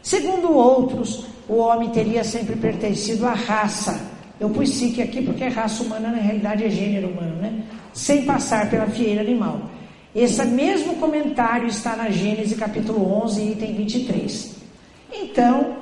[0.02, 4.13] Segundo outros, o homem teria sempre pertencido à raça.
[4.40, 7.62] Eu pus psique aqui porque raça humana na realidade é gênero humano, né?
[7.92, 9.70] Sem passar pela fieira animal.
[10.14, 14.54] Esse mesmo comentário está na Gênesis capítulo 11, item 23.
[15.12, 15.76] Então,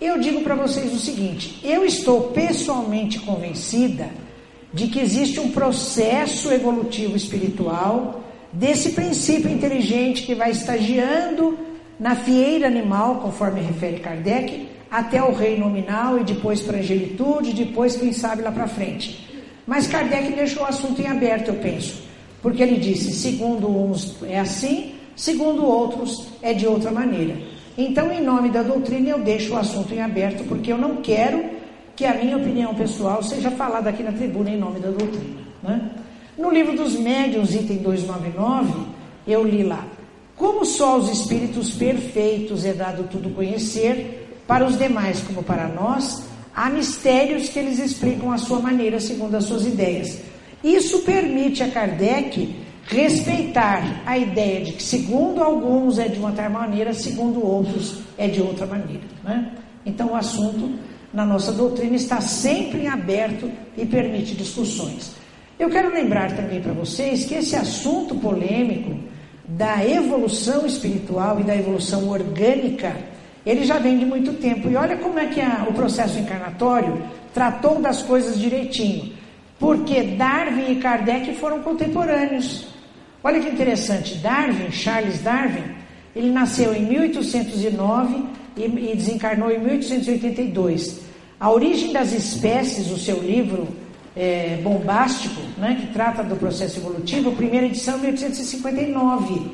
[0.00, 4.08] eu digo para vocês o seguinte: eu estou pessoalmente convencida
[4.72, 8.22] de que existe um processo evolutivo espiritual
[8.52, 11.58] desse princípio inteligente que vai estagiando
[11.98, 17.52] na fieira animal, conforme refere Kardec, até o reino nominal e depois para a angelitude,
[17.52, 19.26] depois, quem sabe, lá para frente.
[19.66, 22.02] Mas Kardec deixou o assunto em aberto, eu penso.
[22.40, 27.36] Porque ele disse: segundo uns é assim, segundo outros é de outra maneira.
[27.76, 31.44] Então, em nome da doutrina, eu deixo o assunto em aberto, porque eu não quero
[31.94, 35.40] que a minha opinião pessoal seja falada aqui na tribuna em nome da doutrina.
[35.62, 35.90] Né?
[36.38, 38.72] No livro dos Médiuns, item 299,
[39.26, 39.84] eu li lá:
[40.36, 46.24] Como só os espíritos perfeitos é dado tudo conhecer, para os demais como para nós,
[46.54, 50.20] há mistérios que eles explicam à sua maneira, segundo as suas ideias.
[50.62, 56.50] Isso permite a Kardec respeitar a ideia de que, segundo alguns, é de uma tal
[56.50, 59.02] maneira, segundo outros, é de outra maneira.
[59.24, 59.52] Né?
[59.84, 60.78] Então, o assunto
[61.12, 65.12] na nossa doutrina está sempre em aberto e permite discussões.
[65.58, 68.96] Eu quero lembrar também para vocês que esse assunto polêmico
[69.48, 72.96] da evolução espiritual e da evolução orgânica,
[73.46, 74.68] ele já vem de muito tempo.
[74.68, 77.00] E olha como é que a, o processo encarnatório
[77.32, 79.12] tratou das coisas direitinho.
[79.56, 82.66] Porque Darwin e Kardec foram contemporâneos.
[83.22, 85.64] Olha que interessante, Darwin, Charles Darwin,
[86.14, 88.24] ele nasceu em 1809
[88.56, 91.00] e, desencarnou em 1882.
[91.38, 93.68] A origem das espécies, o seu livro
[94.16, 99.50] é, bombástico, né, que trata do processo evolutivo, primeira edição 1859.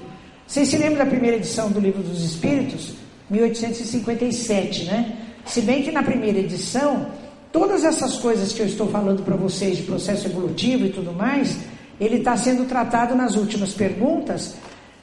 [0.47, 2.95] Vocês se lembram da primeira edição do Livro dos Espíritos?
[3.31, 5.19] 1857, né?
[5.45, 7.07] Se bem que na primeira edição,
[7.51, 11.59] todas essas coisas que eu estou falando para vocês de processo evolutivo e tudo mais,
[12.01, 14.55] ele está sendo tratado nas últimas perguntas,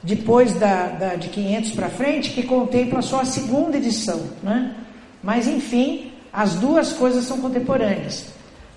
[0.02, 4.74] depois da, da de 500 para frente, que contempla só a segunda edição, né?
[5.22, 8.26] Mas enfim, as duas coisas são contemporâneas.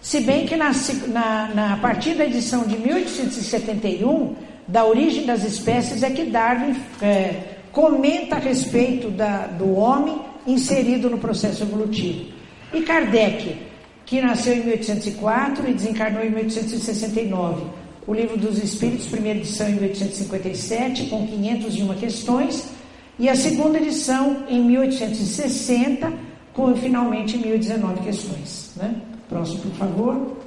[0.02, 0.72] Se bem que na,
[1.08, 4.36] na, na, a partir da edição de 1871,
[4.68, 11.10] da origem das espécies, é que Darwin é, comenta a respeito da, do homem inserido
[11.10, 12.32] no processo evolutivo.
[12.72, 13.58] E Kardec,
[14.06, 17.66] que nasceu em 1804 e desencarnou em 1869.
[18.06, 22.70] O Livro dos Espíritos, primeira edição em 1857, com 501 questões,
[23.18, 26.14] e a segunda edição em 1860,
[26.54, 28.72] com finalmente 1019 questões.
[28.76, 28.96] Né?
[29.28, 30.38] Próximo, por favor.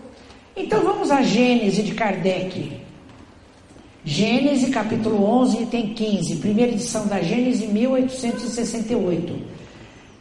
[0.56, 2.85] Então vamos à Gênese de Kardec.
[4.08, 9.36] Gênese, capítulo 11, item 15, primeira edição da Gênese, 1868.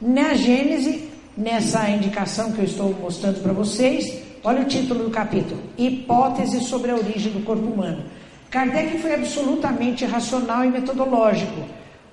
[0.01, 5.61] Na Gênese, nessa indicação que eu estou mostrando para vocês, olha o título do capítulo:
[5.77, 8.05] Hipótese sobre a origem do corpo humano.
[8.49, 11.61] Kardec foi absolutamente racional e metodológico,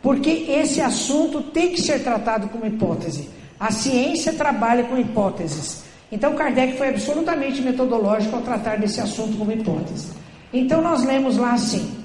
[0.02, 3.30] porque esse assunto tem que ser tratado como hipótese.
[3.58, 5.84] A ciência trabalha com hipóteses.
[6.12, 10.20] Então, Kardec foi absolutamente metodológico ao tratar desse assunto como hipótese.
[10.52, 12.04] Então, nós lemos lá assim: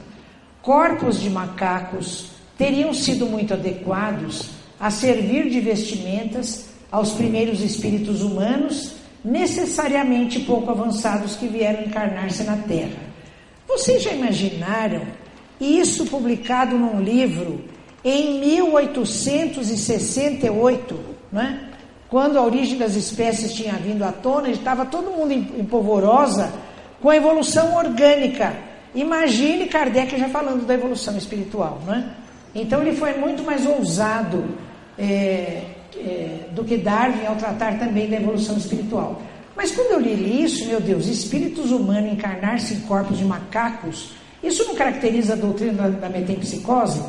[0.61, 8.93] corpos de macacos teriam sido muito adequados a servir de vestimentas aos primeiros espíritos humanos,
[9.23, 13.07] necessariamente pouco avançados que vieram encarnar-se na Terra.
[13.67, 15.01] Vocês já imaginaram
[15.59, 17.65] isso publicado num livro
[18.03, 20.99] em 1868,
[21.31, 21.59] não é?
[22.07, 26.53] Quando a origem das espécies tinha vindo à tona, estava todo mundo em, polvorosa
[27.01, 28.53] com a evolução orgânica.
[28.95, 32.03] Imagine Kardec já falando da evolução espiritual, não é?
[32.55, 34.45] Então ele foi muito mais ousado
[34.97, 35.63] é,
[35.95, 39.21] é, do que Darwin ao tratar também da evolução espiritual.
[39.55, 44.63] Mas quando eu li isso, meu Deus, espíritos humanos encarnar-se em corpos de macacos, isso
[44.65, 47.01] não caracteriza a doutrina da, da metempsicose?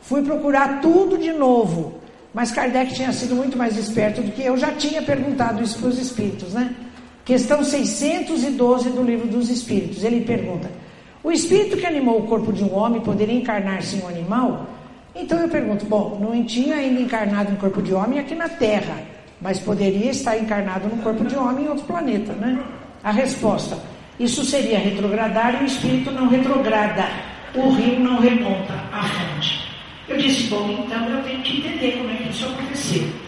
[0.00, 1.94] Fui procurar tudo de novo.
[2.32, 5.88] Mas Kardec tinha sido muito mais esperto do que eu, já tinha perguntado isso para
[5.88, 6.74] os espíritos, né?
[7.26, 10.04] Questão 612 do livro dos espíritos.
[10.04, 10.70] Ele pergunta:
[11.24, 14.66] O espírito que animou o corpo de um homem poderia encarnar-se em um animal?
[15.12, 19.02] Então eu pergunto: bom, não tinha ainda encarnado em corpo de homem aqui na Terra,
[19.42, 22.62] mas poderia estar encarnado no corpo de homem em outro planeta, né?
[23.02, 23.76] A resposta:
[24.20, 27.06] isso seria retrogradar e o espírito não retrograda.
[27.56, 29.66] O rio não remonta à fonte.
[30.08, 33.25] Eu disse, bom, então eu tenho que entender como é que isso aconteceu.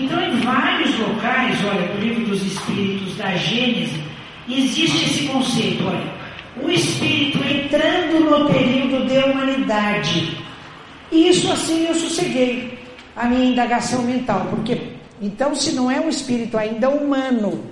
[0.00, 4.02] Então, em vários locais, olha, no livro dos Espíritos, da Gênese,
[4.48, 6.12] existe esse conceito, olha,
[6.62, 10.38] o Espírito entrando no período de humanidade.
[11.12, 12.78] E isso assim eu sosseguei
[13.14, 14.80] a minha indagação mental, porque
[15.20, 17.64] então se não é um espírito ainda humano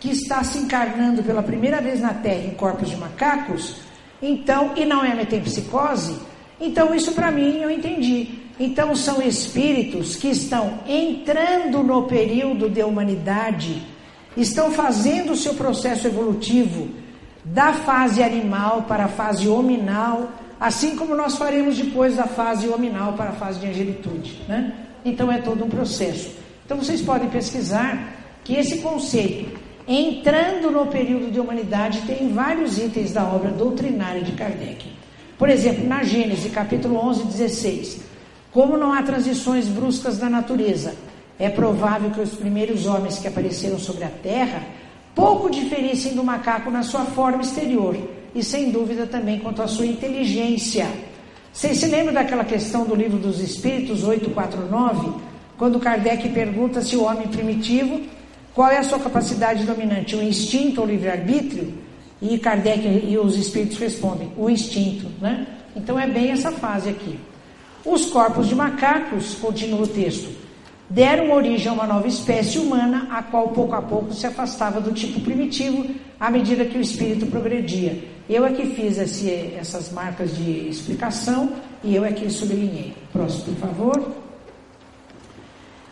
[0.00, 3.80] que está se encarnando pela primeira vez na Terra em corpos de macacos,
[4.22, 6.18] então, e não é metempsicose,
[6.60, 8.43] então, isso para mim eu entendi.
[8.58, 13.82] Então, são espíritos que estão entrando no período de humanidade,
[14.36, 16.88] estão fazendo o seu processo evolutivo
[17.44, 23.14] da fase animal para a fase hominal, assim como nós faremos depois da fase hominal
[23.14, 24.42] para a fase de angelitude.
[24.48, 24.72] Né?
[25.04, 26.30] Então, é todo um processo.
[26.64, 33.12] Então, vocês podem pesquisar que esse conceito Entrando no período de humanidade, tem vários itens
[33.12, 34.90] da obra doutrinária de Kardec.
[35.36, 38.00] Por exemplo, na Gênesis, capítulo 11, 16.
[38.54, 40.94] Como não há transições bruscas da natureza,
[41.38, 44.62] é provável que os primeiros homens que apareceram sobre a Terra
[45.14, 47.98] pouco diferissem do macaco na sua forma exterior
[48.34, 50.86] e, sem dúvida, também quanto à sua inteligência.
[51.52, 55.20] Vocês se lembram daquela questão do livro dos Espíritos 849,
[55.58, 58.00] quando Kardec pergunta se o homem primitivo
[58.54, 60.14] qual é a sua capacidade dominante?
[60.14, 61.74] O instinto ou o livre-arbítrio?
[62.22, 65.10] E Kardec e os espíritos respondem: o instinto.
[65.20, 65.44] Né?
[65.74, 67.18] Então é bem essa fase aqui.
[67.84, 70.30] Os corpos de macacos, continua o texto,
[70.88, 74.92] deram origem a uma nova espécie humana, a qual pouco a pouco se afastava do
[74.92, 75.86] tipo primitivo
[76.18, 78.02] à medida que o espírito progredia.
[78.28, 82.94] Eu é que fiz esse, essas marcas de explicação e eu é que sublinhei.
[83.12, 84.12] Próximo, por favor.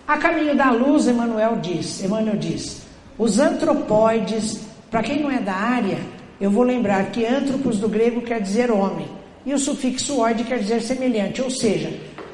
[0.09, 2.83] A caminho da luz, Emmanuel diz, Emmanuel diz,
[3.19, 5.99] os antropóides, para quem não é da área,
[6.41, 9.09] eu vou lembrar que antropos do grego quer dizer homem,
[9.45, 11.93] e o sufixo oide quer dizer semelhante, ou seja,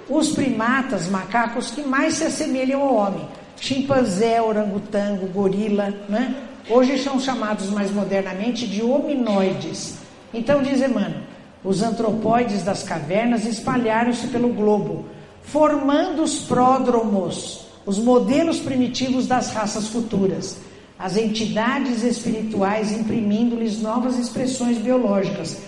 [0.09, 3.28] os primatas, macacos que mais se assemelham ao homem,
[3.61, 6.34] chimpanzé, orangotango, gorila, né?
[6.70, 9.98] Hoje são chamados mais modernamente de hominoides.
[10.32, 11.22] Então diz Emmanuel,
[11.64, 15.06] os antropóides das cavernas espalharam-se pelo globo,
[15.42, 20.59] formando os pródromos, os modelos primitivos das raças futuras,
[20.98, 25.59] as entidades espirituais imprimindo-lhes novas expressões biológicas.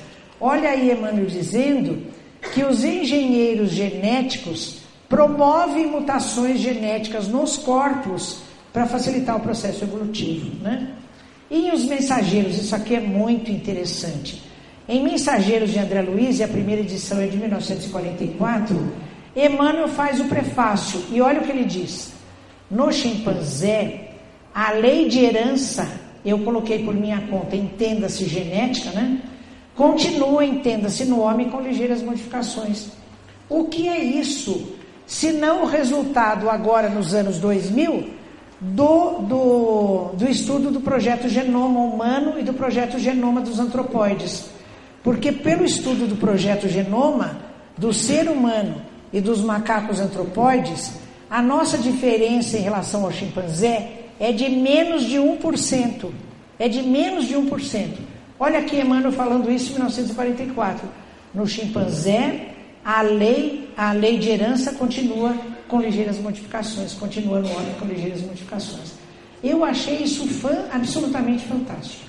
[0.41, 2.03] Olha aí Emmanuel dizendo
[2.55, 4.78] que os engenheiros genéticos
[5.09, 10.95] promovem mutações genéticas nos corpos para facilitar o processo evolutivo, né?
[11.51, 14.41] E os mensageiros, isso aqui é muito interessante.
[14.88, 18.93] Em Mensageiros de André Luiz, a primeira edição é de 1944,
[19.34, 22.12] Emmanuel faz o prefácio e olha o que ele diz.
[22.70, 24.12] No chimpanzé,
[24.55, 25.88] a lei de herança,
[26.24, 29.20] eu coloquei por minha conta, entenda-se genética, né?
[29.75, 32.89] Continua, entenda-se no homem com ligeiras modificações.
[33.49, 34.75] O que é isso?
[35.07, 38.21] Se não o resultado agora nos anos 2000
[38.61, 44.51] do, do, do estudo do projeto Genoma Humano e do projeto Genoma dos Antropóides.
[45.03, 47.39] Porque pelo estudo do projeto Genoma,
[47.77, 50.93] do ser humano e dos macacos antropóides,
[51.31, 56.11] a nossa diferença em relação ao chimpanzé é de menos de 1%.
[56.59, 58.09] É de menos de 1%.
[58.43, 60.88] Olha aqui Emmanuel falando isso em 1944.
[61.34, 65.36] No chimpanzé, a lei, a lei de herança continua
[65.68, 68.95] com ligeiras modificações, continua no homem com ligeiras modificações.
[69.45, 72.03] Eu achei isso fã, absolutamente fantástico.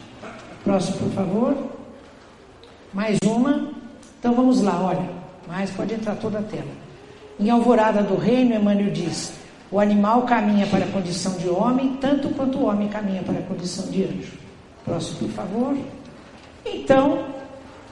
[0.64, 1.58] Próximo, por favor.
[2.94, 3.70] Mais uma.
[4.18, 5.10] Então vamos lá, olha.
[5.50, 6.72] Mais pode entrar toda a tela.
[7.38, 9.34] Em Alvorada do Reino, Emmanuel diz:
[9.70, 13.44] o animal caminha para a condição de homem, tanto quanto o homem caminha para a
[13.44, 14.32] condição de anjo.
[14.86, 15.78] Próximo, por favor.
[16.66, 17.26] Então,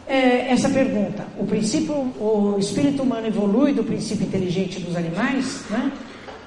[0.08, 5.92] é, essa pergunta: o princípio, o espírito humano evolui do princípio inteligente dos animais, né?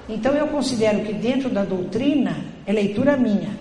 [0.09, 3.51] Então, eu considero que dentro da doutrina, é leitura minha,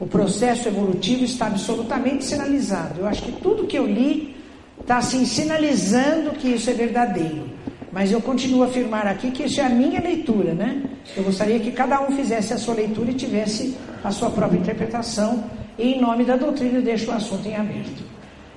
[0.00, 3.00] o processo evolutivo está absolutamente sinalizado.
[3.00, 4.34] Eu acho que tudo que eu li
[4.80, 7.44] está assim sinalizando que isso é verdadeiro.
[7.92, 10.82] Mas eu continuo a afirmar aqui que isso é a minha leitura, né?
[11.16, 15.44] Eu gostaria que cada um fizesse a sua leitura e tivesse a sua própria interpretação.
[15.78, 18.11] E em nome da doutrina eu deixo o assunto em aberto.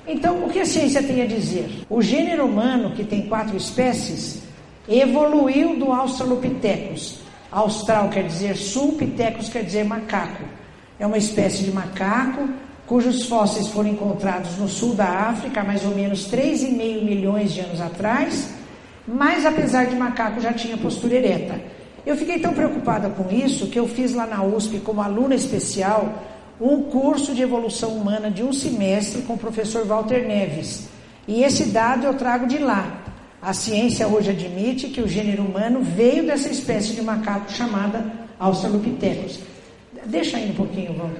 [0.07, 1.85] Então, o que a ciência tem a dizer?
[1.89, 4.43] O gênero humano, que tem quatro espécies,
[4.87, 7.21] evoluiu do Australopithecus.
[7.51, 10.43] Austral quer dizer sul, pitecos quer dizer macaco.
[10.99, 12.47] É uma espécie de macaco
[12.85, 17.81] cujos fósseis foram encontrados no sul da África mais ou menos 3,5 milhões de anos
[17.81, 18.53] atrás
[19.07, 21.61] mas apesar de macaco já tinha postura ereta.
[22.05, 26.13] Eu fiquei tão preocupada com isso que eu fiz lá na USP, como aluna especial,
[26.59, 30.87] um curso de evolução humana de um semestre com o professor Walter Neves.
[31.27, 33.03] E esse dado eu trago de lá.
[33.41, 38.05] A ciência hoje admite que o gênero humano veio dessa espécie de macaco chamada
[38.39, 39.39] Australopithecus.
[40.05, 41.17] Deixa aí um pouquinho, vamos.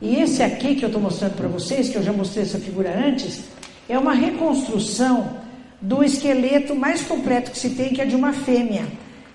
[0.00, 2.92] E esse aqui que eu estou mostrando para vocês, que eu já mostrei essa figura
[2.96, 3.44] antes,
[3.88, 5.38] é uma reconstrução
[5.80, 8.86] do esqueleto mais completo que se tem, que é de uma fêmea,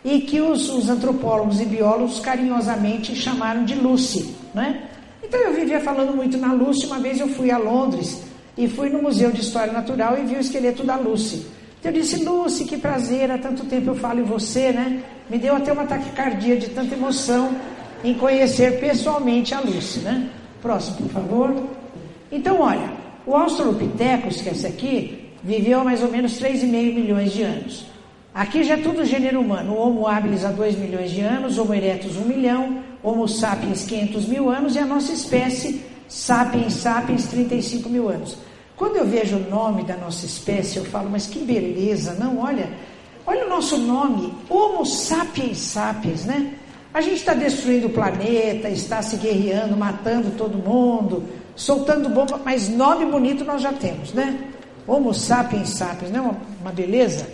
[0.03, 4.35] e que os, os antropólogos e biólogos carinhosamente chamaram de Lucy.
[4.53, 4.89] Né?
[5.33, 6.85] Então eu vivia falando muito na Lucy.
[6.85, 8.21] Uma vez eu fui a Londres
[8.55, 11.47] e fui no Museu de História Natural e vi o esqueleto da Lucy.
[11.79, 15.01] Então eu disse, Lucy, que prazer, há tanto tempo eu falo em você, né?
[15.27, 17.49] Me deu até uma taquicardia de tanta emoção
[18.03, 20.29] em conhecer pessoalmente a Lucy, né?
[20.61, 21.67] Próximo, por favor.
[22.31, 22.91] Então, olha,
[23.25, 27.85] o Australopithecus, que é esse aqui, viveu há mais ou menos 3,5 milhões de anos.
[28.35, 29.73] Aqui já é tudo gênero humano.
[29.73, 34.25] O Homo habilis há 2 milhões de anos, Homo erectus 1 milhão, Homo sapiens 500
[34.27, 35.83] mil anos e a nossa espécie
[36.13, 38.37] Sapiens sapiens 35 mil anos.
[38.75, 42.39] Quando eu vejo o nome da nossa espécie, eu falo, mas que beleza, não?
[42.39, 42.69] Olha,
[43.25, 46.53] olha o nosso nome, Homo sapiens sapiens, né?
[46.93, 51.23] A gente está destruindo o planeta, está se guerreando, matando todo mundo,
[51.55, 54.39] soltando bomba, mas nome bonito nós já temos, né?
[54.87, 57.27] Homo sapiens sapiens, não é uma, uma beleza?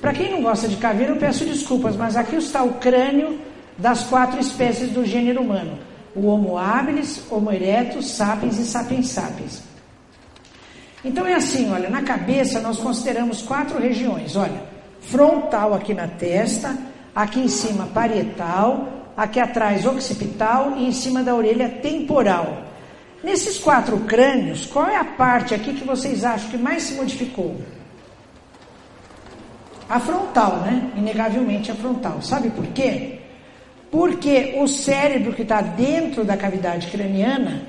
[0.00, 3.38] Para quem não gosta de caveira, eu peço desculpas, mas aqui está o crânio
[3.78, 5.78] das quatro espécies do gênero humano:
[6.14, 9.62] o Homo habilis, Homo erectus, sapiens e sapiens sapiens.
[11.04, 14.62] Então é assim, olha, na cabeça nós consideramos quatro regiões, olha,
[15.00, 16.76] frontal aqui na testa,
[17.14, 22.64] aqui em cima parietal, aqui atrás occipital e em cima da orelha temporal.
[23.22, 27.56] Nesses quatro crânios, qual é a parte aqui que vocês acham que mais se modificou?
[29.88, 30.92] A frontal, né?
[30.96, 32.20] Inegavelmente a frontal.
[32.22, 33.17] Sabe por quê?
[33.90, 37.62] Porque o cérebro que está dentro da cavidade craniana,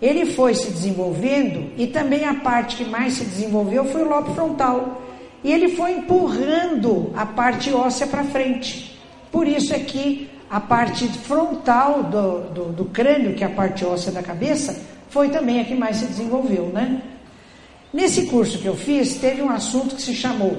[0.00, 4.34] ele foi se desenvolvendo e também a parte que mais se desenvolveu foi o lobo
[4.34, 5.02] frontal.
[5.42, 8.98] E ele foi empurrando a parte óssea para frente.
[9.30, 13.84] Por isso é que a parte frontal do, do, do crânio, que é a parte
[13.84, 17.02] óssea da cabeça, foi também a que mais se desenvolveu, né?
[17.92, 20.56] Nesse curso que eu fiz, teve um assunto que se chamou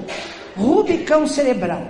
[0.56, 1.86] Rubicão Cerebral.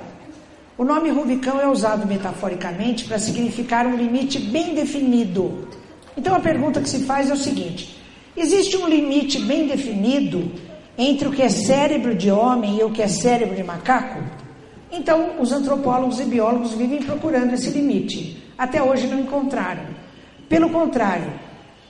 [0.79, 5.68] O nome Rubicão é usado metaforicamente para significar um limite bem definido.
[6.16, 7.97] Então a pergunta que se faz é o seguinte:
[8.37, 10.53] existe um limite bem definido
[10.99, 14.22] entre o que é cérebro de homem e o que é cérebro de macaco?
[14.93, 18.43] Então os antropólogos e biólogos vivem procurando esse limite.
[18.59, 19.85] Até hoje não encontraram.
[20.49, 21.33] Pelo contrário,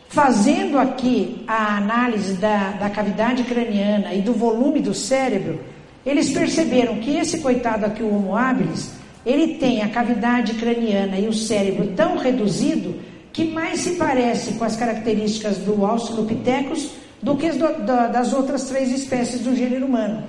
[0.08, 5.60] Fazendo aqui a análise da, da cavidade craniana e do volume do cérebro,
[6.06, 8.92] eles perceberam que esse coitado aqui, o Homo habilis,
[9.24, 12.94] ele tem a cavidade craniana e o cérebro tão reduzido
[13.32, 18.68] que mais se parece com as características do Australopithecus do que do, da, das outras
[18.68, 20.22] três espécies do gênero humano.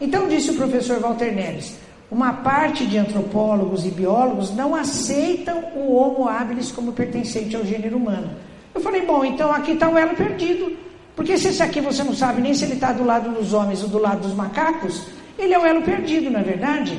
[0.00, 1.76] Então, disse o professor Walter Neves,
[2.10, 7.96] uma parte de antropólogos e biólogos não aceitam o Homo habilis como pertencente ao gênero
[7.96, 8.30] humano
[8.74, 10.76] eu falei, bom, então aqui está o elo perdido.
[11.16, 13.82] Porque se esse aqui você não sabe nem se ele está do lado dos homens
[13.82, 15.06] ou do lado dos macacos,
[15.38, 16.98] ele é o elo perdido, não é verdade?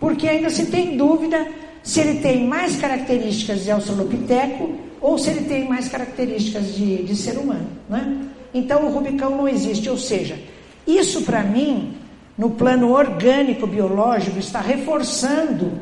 [0.00, 1.46] Porque ainda se tem dúvida
[1.82, 7.16] se ele tem mais características de australopiteco ou se ele tem mais características de, de
[7.16, 7.66] ser humano.
[7.88, 8.28] Né?
[8.52, 9.88] Então o Rubicão não existe.
[9.88, 10.38] Ou seja,
[10.86, 11.94] isso para mim,
[12.36, 15.72] no plano orgânico biológico, está reforçando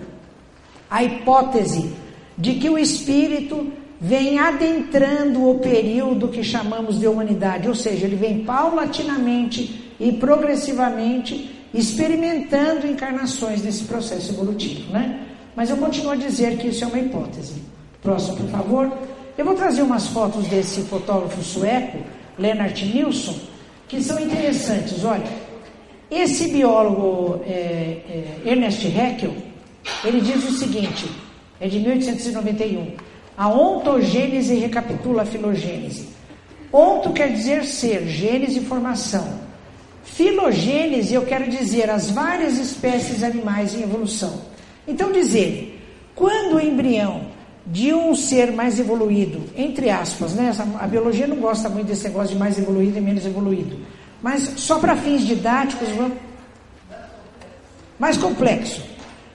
[0.91, 1.93] a hipótese
[2.37, 8.17] de que o espírito vem adentrando o período que chamamos de humanidade, ou seja, ele
[8.17, 15.27] vem paulatinamente e progressivamente experimentando encarnações nesse processo evolutivo, né?
[15.55, 17.63] Mas eu continuo a dizer que isso é uma hipótese.
[18.03, 18.93] Próximo, por favor.
[19.37, 21.99] Eu vou trazer umas fotos desse fotógrafo sueco,
[22.39, 23.37] Lennart Nilsson,
[23.89, 25.05] que são interessantes.
[25.05, 25.25] Olha,
[26.11, 27.53] esse biólogo é,
[28.45, 29.35] é, Ernest Haeckel,
[30.05, 31.11] ele diz o seguinte,
[31.61, 32.93] é de 1891.
[33.37, 36.09] A ontogênese recapitula a filogênese.
[36.73, 39.41] Onto quer dizer ser, gênese formação.
[40.05, 44.41] Filogênese eu quero dizer as várias espécies animais em evolução.
[44.89, 45.81] Então diz ele,
[46.15, 47.27] quando o embrião
[47.67, 50.53] de um ser mais evoluído, entre aspas, né?
[50.79, 53.79] A biologia não gosta muito desse negócio de mais evoluído e menos evoluído.
[54.23, 55.89] Mas só para fins didáticos,
[57.99, 58.83] mais complexo.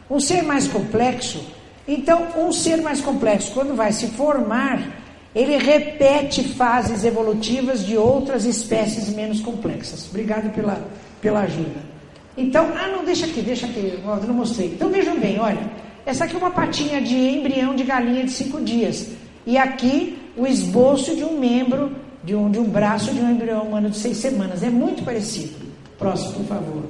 [0.09, 1.43] Um ser mais complexo
[1.87, 5.01] então, um ser mais complexo, quando vai se formar,
[5.33, 10.07] ele repete fases evolutivas de outras espécies menos complexas.
[10.09, 10.81] Obrigado pela,
[11.21, 11.91] pela ajuda.
[12.37, 14.67] Então, ah, não, deixa aqui, deixa aqui, eu não mostrei.
[14.67, 15.59] Então, vejam bem, olha,
[16.05, 19.09] essa aqui é uma patinha de embrião de galinha de cinco dias.
[19.45, 23.63] E aqui, o esboço de um membro, de um, de um braço de um embrião
[23.63, 24.63] humano de seis semanas.
[24.63, 25.55] É muito parecido.
[25.97, 26.83] Próximo, por favor.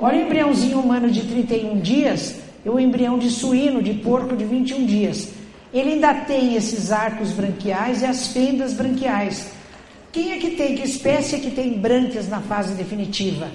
[0.00, 2.36] Olha o embriãozinho humano de 31 dias
[2.68, 5.30] o embrião de suíno, de porco de 21 dias.
[5.72, 9.50] Ele ainda tem esses arcos branquiais e as fendas branquiais.
[10.10, 13.48] Quem é que tem, que espécie é que tem brânquias na fase definitiva?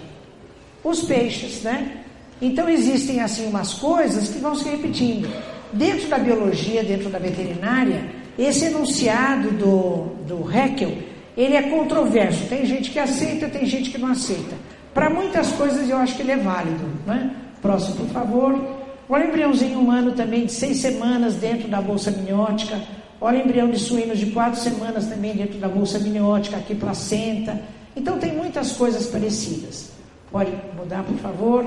[0.83, 2.03] Os peixes, né?
[2.41, 5.27] Então existem assim umas coisas que vão se repetindo.
[5.71, 10.97] Dentro da biologia, dentro da veterinária, esse enunciado do, do Haeckel,
[11.35, 12.47] ele é controverso.
[12.47, 14.55] Tem gente que aceita, tem gente que não aceita.
[14.93, 16.85] Para muitas coisas eu acho que ele é válido.
[17.07, 17.35] Né?
[17.61, 18.72] Próximo, por favor.
[19.07, 22.79] O embriãozinho humano também de seis semanas dentro da bolsa miniótica.
[23.19, 27.59] Olha o embrião de suínos de quatro semanas também dentro da bolsa miniótica, aqui placenta.
[27.95, 29.91] Então tem muitas coisas parecidas.
[30.31, 31.65] Pode mudar, por favor.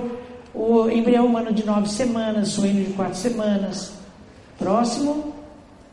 [0.55, 3.93] O embrião humano de nove semanas, suíno de quatro semanas.
[4.59, 5.35] Próximo.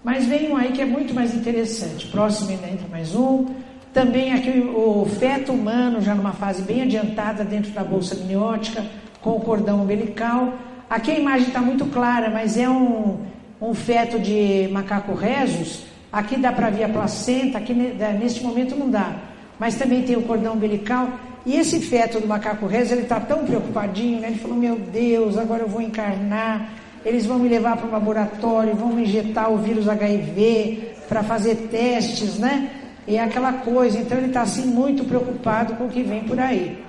[0.04, 2.08] Mas vem um aí que é muito mais interessante.
[2.08, 3.46] Próximo ainda entra mais um.
[3.94, 8.84] Também aqui o feto humano, já numa fase bem adiantada dentro da bolsa amniótica,
[9.22, 10.54] com o cordão umbilical.
[10.90, 13.20] Aqui a imagem está muito clara, mas é um,
[13.62, 15.86] um feto de macaco resus.
[16.12, 19.16] Aqui dá para ver a placenta, aqui neste momento não dá.
[19.60, 21.10] Mas também tem o cordão umbilical.
[21.46, 24.28] E esse feto do macaco resus, ele está tão preocupadinho, né?
[24.28, 26.70] ele falou, meu Deus, agora eu vou encarnar,
[27.06, 31.68] eles vão me levar para o laboratório, vão me injetar o vírus HIV para fazer
[31.70, 32.70] testes, né?
[33.06, 36.40] E é aquela coisa, então ele está assim muito preocupado com o que vem por
[36.40, 36.82] aí.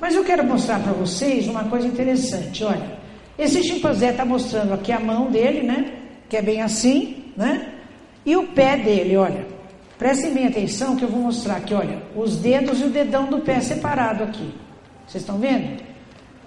[0.00, 2.62] Mas eu quero mostrar para vocês uma coisa interessante.
[2.62, 2.95] Olha,
[3.38, 5.92] esse chimpanzé está mostrando aqui a mão dele, né?
[6.28, 7.72] Que é bem assim, né?
[8.24, 9.46] E o pé dele, olha.
[9.98, 13.40] Prestem bem atenção que eu vou mostrar aqui, olha, os dedos e o dedão do
[13.40, 14.52] pé separado aqui.
[15.06, 15.82] Vocês estão vendo?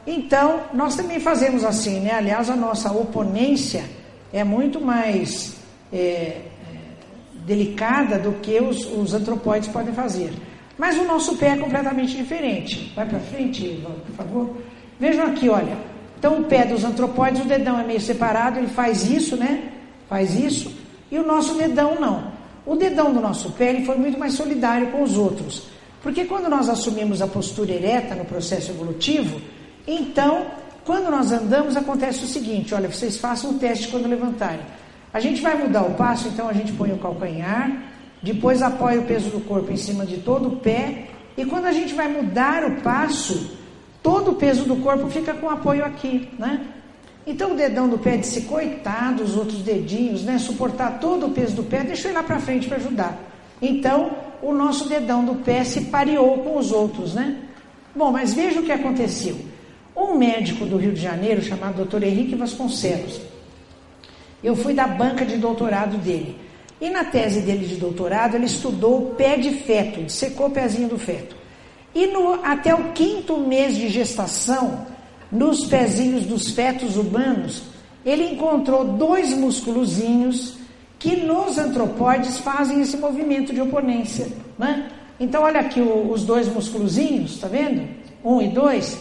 [0.06, 2.12] Então, nós também fazemos assim, né?
[2.12, 3.84] Aliás, a nossa oponência
[4.32, 5.56] é muito mais
[5.92, 6.42] é,
[7.46, 10.32] delicada do que os, os antropóides podem fazer.
[10.78, 12.94] Mas o nosso pé é completamente diferente.
[12.96, 14.58] Vai para frente, Ivan, por favor.
[15.00, 15.78] Vejam aqui, olha.
[16.20, 19.72] Então, o pé dos antropóides, o dedão é meio separado, ele faz isso, né?
[20.10, 20.70] Faz isso.
[21.10, 22.32] E o nosso dedão não.
[22.66, 25.64] O dedão do nosso pé ele foi muito mais solidário com os outros.
[26.04, 29.42] Porque quando nós assumimos a postura ereta no processo evolutivo,
[29.88, 30.48] então,
[30.86, 34.66] quando nós andamos, acontece o seguinte: olha, vocês façam o teste quando levantarem.
[35.14, 37.82] A gente vai mudar o passo, então a gente põe o calcanhar,
[38.22, 41.08] depois apoia o peso do corpo em cima de todo o pé,
[41.38, 43.58] e quando a gente vai mudar o passo,
[44.02, 46.66] todo o peso do corpo fica com apoio aqui, né?
[47.26, 50.40] Então o dedão do pé disse, coitado, os outros dedinhos, né?
[50.40, 53.18] Suportar todo o peso do pé, deixa eu ir lá para frente para ajudar.
[53.62, 57.38] Então o nosso dedão do pé se pareou com os outros, né?
[57.96, 59.38] Bom, mas veja o que aconteceu.
[59.96, 62.04] Um médico do Rio de Janeiro, chamado Dr.
[62.04, 63.20] Henrique Vasconcelos,
[64.42, 66.38] eu fui da banca de doutorado dele.
[66.80, 70.88] E na tese dele de doutorado, ele estudou o pé de feto, secou o pezinho
[70.88, 71.36] do feto.
[71.94, 74.86] E no, até o quinto mês de gestação,
[75.32, 77.64] nos pezinhos dos fetos humanos,
[78.06, 80.58] ele encontrou dois musculozinhos
[80.98, 84.28] que nos antropóides fazem esse movimento de oponência.
[84.58, 84.90] Né?
[85.20, 87.88] Então, olha aqui o, os dois musculozinhos, tá vendo?
[88.24, 89.00] Um e dois.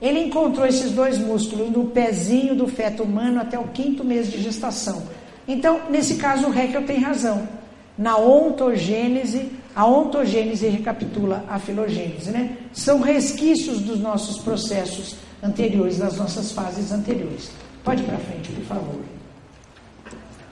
[0.00, 4.42] Ele encontrou esses dois músculos no pezinho do feto humano até o quinto mês de
[4.42, 5.02] gestação.
[5.46, 7.48] Então, nesse caso, o Haeckel tem razão.
[7.96, 12.56] Na ontogênese, a ontogênese recapitula a filogênese, né?
[12.72, 17.50] São resquícios dos nossos processos anteriores, das nossas fases anteriores.
[17.82, 19.00] Pode ir para frente, por favor.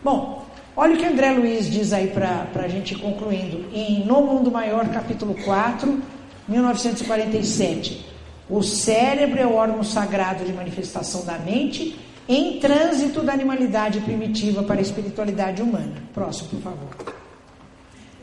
[0.02, 3.66] Bom, olha o que André Luiz diz aí para a gente concluindo.
[3.72, 6.00] Em No Mundo Maior, capítulo 4,
[6.48, 8.06] 1947.
[8.48, 11.96] O cérebro é o órgão sagrado de manifestação da mente
[12.26, 15.92] em trânsito da animalidade primitiva para a espiritualidade humana.
[16.12, 17.09] Próximo, por favor.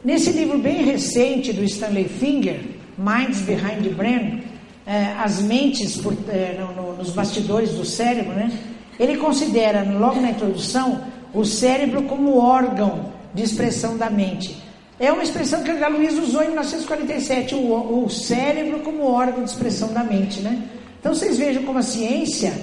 [0.03, 2.59] Nesse livro bem recente do Stanley Finger,
[2.97, 4.43] Minds Behind the Brain,
[4.85, 8.51] eh, as mentes por, eh, no, no, nos bastidores do cérebro, né?
[8.99, 14.55] ele considera, logo na introdução, o cérebro como órgão de expressão da mente.
[14.99, 19.49] É uma expressão que André Luiz usou em 1947, o, o cérebro como órgão de
[19.49, 20.63] expressão da mente, né?
[20.99, 22.53] Então vocês vejam como a ciência,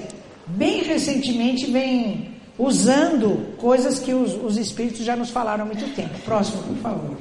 [0.47, 6.18] bem recentemente, vem usando coisas que os, os espíritos já nos falaram há muito tempo.
[6.24, 7.16] Próximo, por favor.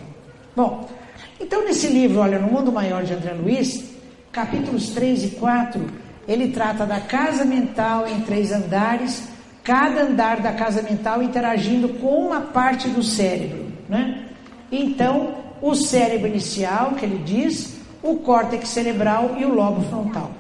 [0.56, 0.90] Bom,
[1.40, 3.84] então nesse livro, olha, No Mundo Maior de André Luiz,
[4.32, 5.86] capítulos 3 e 4,
[6.28, 9.28] ele trata da casa mental em três andares,
[9.64, 14.30] cada andar da casa mental interagindo com uma parte do cérebro, né?
[14.72, 20.32] Então, o cérebro inicial, que ele diz, o córtex cerebral e o lobo frontal.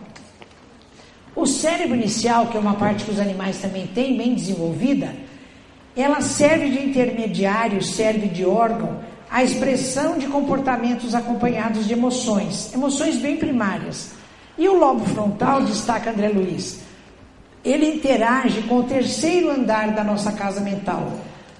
[1.36, 5.15] O cérebro inicial, que é uma parte que os animais também têm bem desenvolvida,
[5.95, 13.17] ela serve de intermediário, serve de órgão à expressão de comportamentos acompanhados de emoções, emoções
[13.17, 14.11] bem primárias.
[14.57, 16.81] E o lobo frontal, destaca André Luiz,
[17.65, 21.13] ele interage com o terceiro andar da nossa casa mental,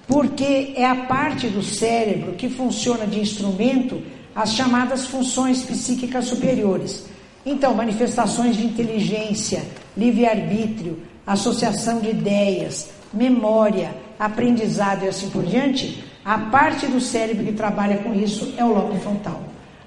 [0.06, 4.00] porque é a parte do cérebro que funciona de instrumento
[4.34, 7.06] às chamadas funções psíquicas superiores.
[7.46, 9.62] Então, manifestações de inteligência,
[9.96, 17.52] livre-arbítrio, associação de ideias, memória, aprendizado e assim por diante, a parte do cérebro que
[17.52, 19.42] trabalha com isso é o lobo frontal.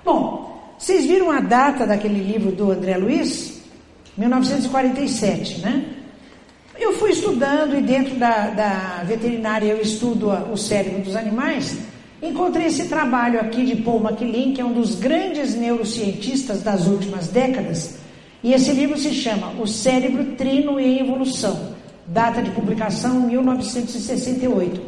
[0.05, 3.61] Bom, vocês viram a data daquele livro do André Luiz?
[4.15, 5.85] 1947, né?
[6.79, 11.77] Eu fui estudando e dentro da, da veterinária eu estudo o cérebro dos animais.
[12.21, 17.27] Encontrei esse trabalho aqui de Paul MacLean, que é um dos grandes neurocientistas das últimas
[17.27, 17.99] décadas.
[18.43, 21.75] E esse livro se chama O Cérebro Trino em Evolução.
[22.07, 24.81] data de publicação 1968.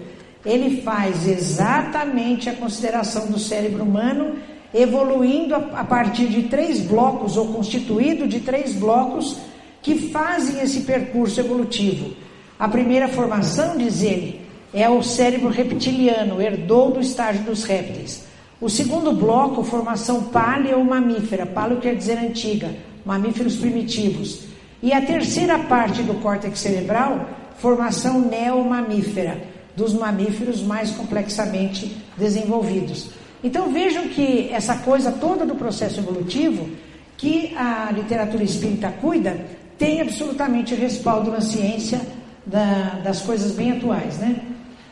[0.46, 4.36] Ele faz exatamente a consideração do cérebro humano
[4.74, 9.38] evoluindo a, partir de três blocos, ou constituído de três blocos,
[9.82, 12.14] que fazem esse percurso evolutivo.
[12.58, 14.39] A primeira formação, diz ele,
[14.74, 18.24] é o cérebro reptiliano, herdou do estágio dos répteis.
[18.62, 24.42] O segundo bloco, formação paleo-mamífera, paleo quer dizer antiga, mamíferos primitivos.
[24.82, 29.42] E a terceira parte do córtex cerebral, formação neomamífera,
[29.76, 33.12] dos mamíferos mais complexamente desenvolvidos.
[33.44, 36.70] Então vejam que essa coisa toda do processo evolutivo,
[37.18, 39.46] que a literatura espírita cuida,
[39.78, 42.02] tem absolutamente respaldo na ciência
[42.46, 44.36] da, das coisas bem atuais, né?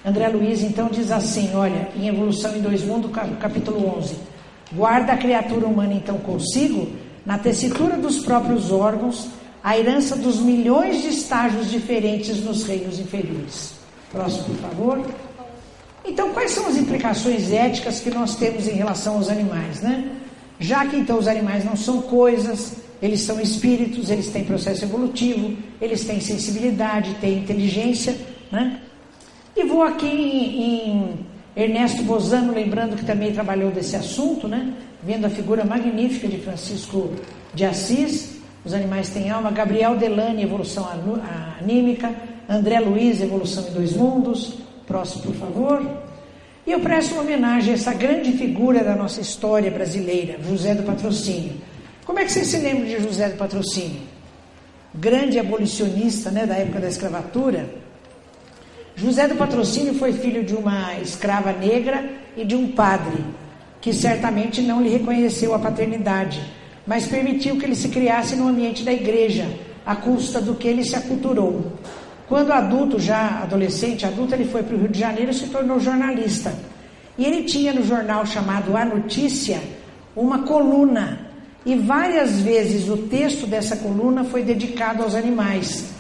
[0.06, 4.16] André Luiz então diz assim, olha, em Evolução em Dois Mundos, capítulo 11,
[4.72, 6.88] guarda a criatura humana então consigo,
[7.26, 9.28] na tessitura dos próprios órgãos,
[9.64, 13.74] a herança dos milhões de estágios diferentes nos reinos inferiores.
[14.12, 15.06] Próximo, por favor.
[16.06, 20.10] Então, quais são as implicações éticas que nós temos em relação aos animais, né?
[20.60, 25.56] Já que então os animais não são coisas, eles são espíritos, eles têm processo evolutivo,
[25.82, 28.16] eles têm sensibilidade, têm inteligência,
[28.50, 28.80] né?
[29.58, 34.72] E vou aqui em, em Ernesto Bozano, lembrando que também trabalhou desse assunto, né?
[35.02, 37.12] Vendo a figura magnífica de Francisco
[37.56, 40.88] de Assis, os animais têm alma, Gabriel Delane, evolução
[41.60, 42.14] anímica,
[42.48, 46.04] André Luiz, evolução em dois mundos, próximo por favor.
[46.64, 50.84] E eu presto uma homenagem a essa grande figura da nossa história brasileira, José do
[50.84, 51.54] Patrocínio.
[52.06, 54.02] Como é que vocês se lembram de José do Patrocínio?
[54.94, 57.87] Grande abolicionista né, da época da escravatura.
[58.98, 62.04] José do Patrocínio foi filho de uma escrava negra
[62.36, 63.24] e de um padre,
[63.80, 66.42] que certamente não lhe reconheceu a paternidade,
[66.86, 69.48] mas permitiu que ele se criasse no ambiente da igreja,
[69.86, 71.74] à custa do que ele se aculturou.
[72.28, 75.80] Quando adulto, já adolescente, adulto, ele foi para o Rio de Janeiro e se tornou
[75.80, 76.56] jornalista.
[77.20, 79.62] E ele tinha no jornal chamado A Notícia
[80.16, 81.20] uma coluna.
[81.64, 85.97] E várias vezes o texto dessa coluna foi dedicado aos animais.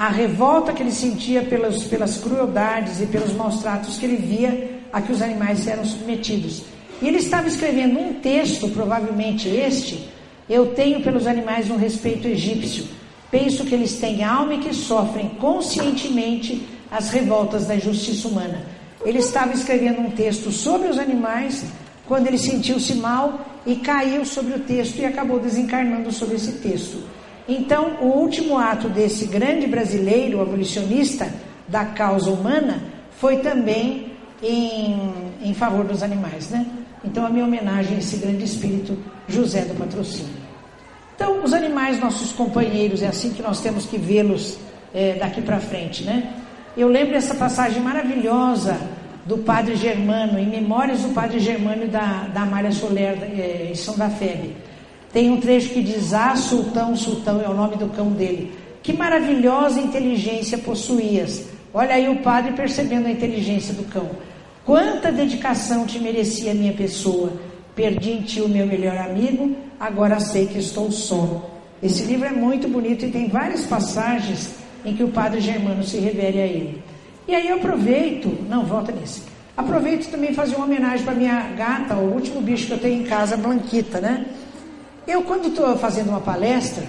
[0.00, 4.80] A revolta que ele sentia pelas, pelas crueldades e pelos maus tratos que ele via
[4.90, 6.62] a que os animais eram submetidos.
[7.02, 10.08] E ele estava escrevendo um texto, provavelmente este,
[10.48, 12.86] Eu tenho pelos animais um respeito egípcio
[13.30, 18.62] Penso que eles têm alma e que sofrem conscientemente as revoltas da justiça humana.
[19.04, 21.62] Ele estava escrevendo um texto sobre os animais
[22.06, 27.19] quando ele sentiu-se mal e caiu sobre o texto e acabou desencarnando sobre esse texto.
[27.50, 31.28] Então, o último ato desse grande brasileiro abolicionista
[31.66, 32.80] da causa humana
[33.18, 34.96] foi também em,
[35.42, 36.64] em favor dos animais, né?
[37.04, 38.96] Então, a minha homenagem a esse grande espírito,
[39.26, 40.32] José do Patrocínio.
[41.16, 44.56] Então, os animais, nossos companheiros, é assim que nós temos que vê-los
[44.94, 46.32] é, daqui para frente, né?
[46.76, 48.78] Eu lembro essa passagem maravilhosa
[49.26, 53.98] do Padre Germano, em Memórias do Padre Germano da, da Amália Soler, é, em São
[53.98, 54.54] da Febe.
[55.12, 58.52] Tem um trecho que diz: Ah, sultão, sultão, é o nome do cão dele.
[58.82, 61.44] Que maravilhosa inteligência possuías.
[61.72, 64.10] Olha aí o padre percebendo a inteligência do cão.
[64.64, 67.32] Quanta dedicação te merecia a minha pessoa.
[67.74, 71.50] Perdi em ti o meu melhor amigo, agora sei que estou só.
[71.82, 74.50] Esse livro é muito bonito e tem várias passagens
[74.84, 76.82] em que o padre Germano se refere a ele.
[77.26, 79.22] E aí eu aproveito, não, volta nisso.
[79.56, 83.04] Aproveito também fazer uma homenagem para minha gata, o último bicho que eu tenho em
[83.04, 84.26] casa, a Blanquita, né?
[85.10, 86.84] Eu, quando estou fazendo uma palestra,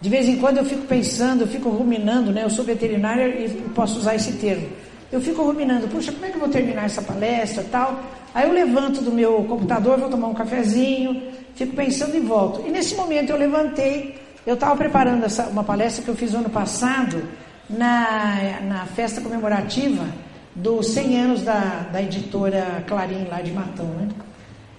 [0.00, 2.44] de vez em quando eu fico pensando, eu fico ruminando, né?
[2.44, 4.66] Eu sou veterinária e posso usar esse termo.
[5.12, 8.00] Eu fico ruminando, puxa, como é que eu vou terminar essa palestra tal?
[8.34, 11.24] Aí eu levanto do meu computador, vou tomar um cafezinho,
[11.54, 12.66] fico pensando e volto.
[12.66, 16.48] E nesse momento eu levantei, eu estava preparando essa, uma palestra que eu fiz ano
[16.48, 17.22] passado
[17.68, 20.06] na, na festa comemorativa
[20.54, 24.08] dos 100 anos da, da editora Clarim, lá de Matão, né?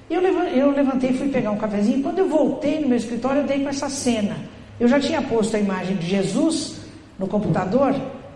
[0.10, 2.02] Eu, eu levantei fui pegar um cafezinho.
[2.02, 4.38] Quando eu voltei no meu escritório, eu dei com essa cena.
[4.80, 6.78] Eu já tinha posto a imagem de Jesus
[7.18, 7.94] no computador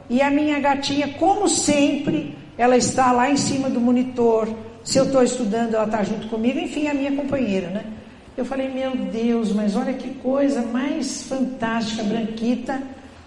[0.09, 4.47] e a minha gatinha, como sempre, ela está lá em cima do monitor,
[4.83, 7.85] se eu estou estudando, ela está junto comigo, enfim, a minha companheira, né?
[8.35, 12.81] Eu falei, meu Deus, mas olha que coisa mais fantástica, Branquita,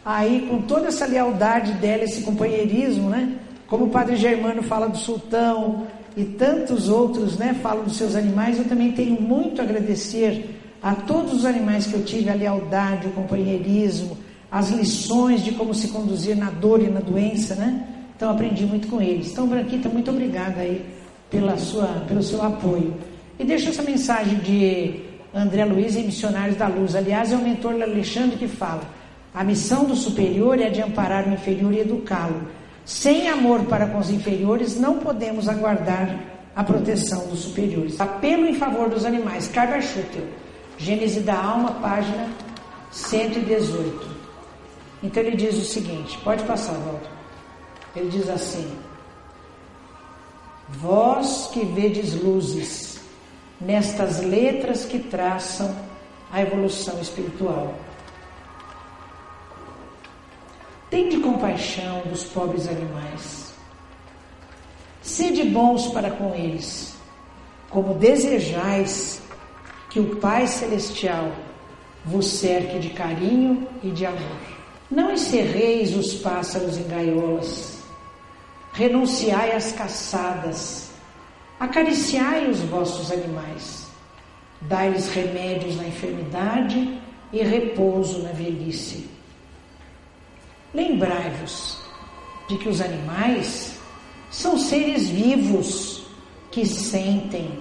[0.05, 3.32] aí com toda essa lealdade dela, esse companheirismo, né?
[3.66, 5.86] Como o padre Germano fala do sultão
[6.16, 7.54] e tantos outros, né?
[7.62, 11.94] Falam dos seus animais, eu também tenho muito a agradecer a todos os animais que
[11.94, 14.16] eu tive, a lealdade, o companheirismo,
[14.50, 17.86] as lições de como se conduzir na dor e na doença, né?
[18.16, 19.32] Então aprendi muito com eles.
[19.32, 20.86] Então, Branquita, muito obrigada aí
[21.30, 22.94] pela sua, pelo seu apoio.
[23.38, 25.02] E deixo essa mensagem de
[25.34, 26.94] André Luiz em Missionários da Luz.
[26.94, 28.82] Aliás, é o mentor Alexandre que fala.
[29.34, 32.48] A missão do superior é de amparar o inferior e educá-lo.
[32.87, 36.20] Sem amor para com os inferiores, não podemos aguardar
[36.55, 38.01] a proteção dos superiores.
[38.01, 39.49] Apelo em favor dos animais.
[39.49, 40.22] Carver Schutter,
[40.78, 42.30] Gênese da Alma, página
[42.93, 44.09] 118.
[45.03, 47.11] Então ele diz o seguinte: pode passar, Walter.
[47.97, 48.70] Ele diz assim:
[50.68, 53.01] Vós que vedes luzes
[53.61, 55.74] nestas letras que traçam
[56.32, 57.74] a evolução espiritual.
[60.89, 63.53] Tende compaixão dos pobres animais.
[65.03, 66.95] Sede bons para com eles,
[67.68, 69.20] como desejais
[69.91, 71.32] que o Pai Celestial
[72.05, 74.39] vos cerque de carinho e de amor.
[74.89, 77.78] Não encerreis os pássaros em gaiolas,
[78.72, 80.91] renunciai às caçadas,
[81.59, 83.89] acariciai os vossos animais,
[84.61, 87.01] dai-lhes remédios na enfermidade
[87.32, 89.15] e repouso na velhice.
[90.77, 91.79] Lembrai-vos
[92.47, 93.79] de que os animais
[94.31, 96.07] são seres vivos
[96.51, 97.59] que sentem,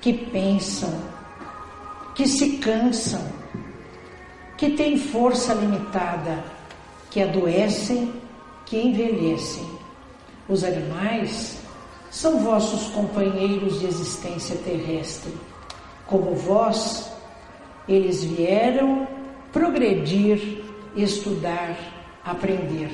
[0.00, 0.94] que pensam,
[2.14, 3.20] que se cansam,
[4.56, 6.44] que têm força limitada,
[7.10, 8.14] que adoecem,
[8.64, 9.68] que envelhecem.
[10.48, 11.58] Os animais
[12.08, 15.34] são vossos companheiros de existência terrestre.
[16.06, 17.10] Como vós,
[17.88, 19.08] eles vieram
[19.52, 20.62] progredir,
[20.94, 21.93] estudar,
[22.24, 22.90] aprender.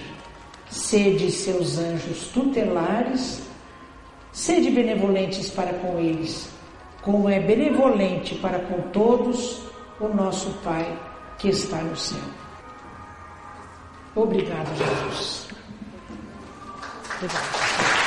[0.69, 3.43] Sede seus anjos tutelares,
[4.33, 6.49] sede benevolentes para com eles,
[7.03, 9.63] como é benevolente para com todos
[9.99, 10.99] o nosso Pai
[11.39, 12.21] que está no céu.
[14.15, 15.49] Obrigado, Jesus.
[17.17, 18.00] Obrigado.